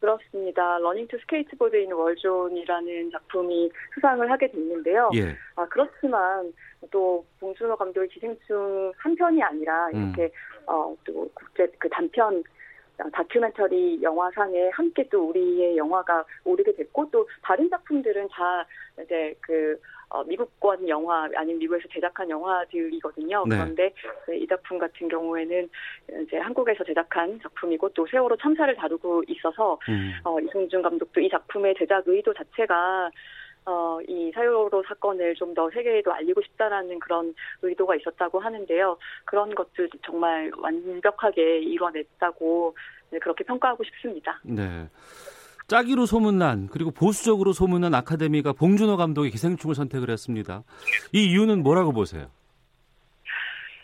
[0.01, 0.79] 그렇습니다.
[0.79, 5.11] Learning to Skateboard in Warzone이라는 작품이 수상을 하게 됐는데요.
[5.15, 5.35] 예.
[5.57, 6.53] 아, 그렇지만
[6.91, 10.13] 또 봉준호 감독의 기생충 한 편이 아니라 음.
[10.15, 10.33] 이렇게
[10.67, 12.43] 어, 또 국제 그 단편 어,
[13.13, 18.67] 다큐멘터리 영화상에 함께 또 우리의 영화가 오르게 됐고 또 다른 작품들은 다
[19.03, 19.79] 이제 그
[20.09, 23.45] 어, 미국권 영화 아니면 미국에서 제작한 영화들이거든요.
[23.49, 23.57] 네.
[23.57, 23.93] 그런데
[24.33, 25.69] 이 작품 같은 경우에는
[26.23, 30.13] 이제 한국에서 제작한 작품이고 또 세월호 참사를 다루고 있어서 음.
[30.23, 33.11] 어, 이승준 감독도 이 작품의 제작 의도 자체가
[33.67, 38.99] 어, 이 세월호 사건을 좀 더 세계에도 알리고 싶다라는 그런 의도가 있었다고 하는데요.
[39.25, 42.77] 그런 것들 정말 완벽하게 이뤄냈다고
[43.11, 44.41] 네, 그렇게 평가하고 싶습니다.
[44.43, 44.89] 네.
[45.69, 50.65] 짜기로 소문난 그리고 보수적으로 소문난 아카데미가 봉준호 감독의 기생충을 선택을 했습니다.
[51.13, 52.27] 이 이유는 뭐라고 보세요?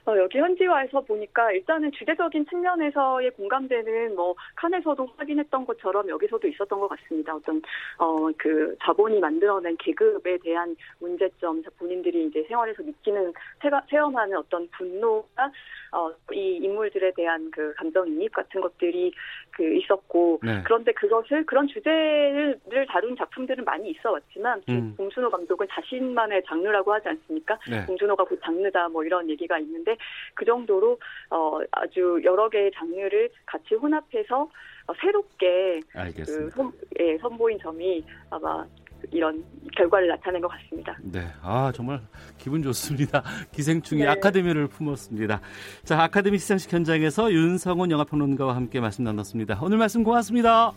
[0.06, 6.88] 어, 여기 현지화에서 보니까 일단은 주제적인 측면에서의 공감대는 뭐 칸에서도 확인했던 것처럼 여기서도 있었던 것
[6.88, 7.34] 같습니다.
[7.34, 7.62] 어떤
[7.98, 13.32] 어 그 자본이 만들어낸 계급에 대한 문제점, 본인들이 이제 생활에서 느끼는
[13.62, 15.50] 체가, 체험하는 어떤 분노가
[15.92, 19.12] 어이 인물들에 대한 그 감정이입 같은 것들이
[19.50, 20.62] 그 있었고 네.
[20.64, 24.94] 그런데 그것을 그런 주제를 다룬 작품들은 많이 있어 왔지만 음.
[24.96, 27.58] 봉준호 감독은 자신만의 장르라고 하지 않습니까?
[27.68, 27.84] 네.
[27.86, 29.89] 봉준호가 곧 장르다 뭐 이런 얘기가 있는데
[30.34, 30.98] 그 정도로
[31.30, 34.48] 어 아주 여러 개의 장르를 같이 혼합해서
[34.86, 35.80] 어, 새롭게.
[36.16, 38.66] 그 선, 예, 선보인 점이 아마
[39.12, 39.42] 이런
[39.76, 40.96] 결과를 나타낸 것 같습니다.
[41.00, 41.20] 네.
[41.42, 42.00] 아, 정말
[42.38, 43.22] 기분 좋습니다.
[43.52, 44.08] 기생충이 네.
[44.08, 45.40] 아카데미를 품었습니다.
[45.84, 49.58] 자, 아카데미 시상식 현장에서 윤성훈 영화평론가와 함께 말씀 나눴습니다.
[49.62, 50.72] 오늘 말씀 고맙습니다.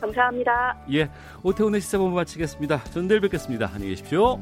[0.00, 0.76] 감사합니다.
[0.92, 1.08] 예.
[1.44, 2.84] 오태훈의 시사본부 마치겠습니다.
[2.84, 3.70] 전 내일 뵙겠습니다.
[3.72, 4.38] 안녕히 계십시오.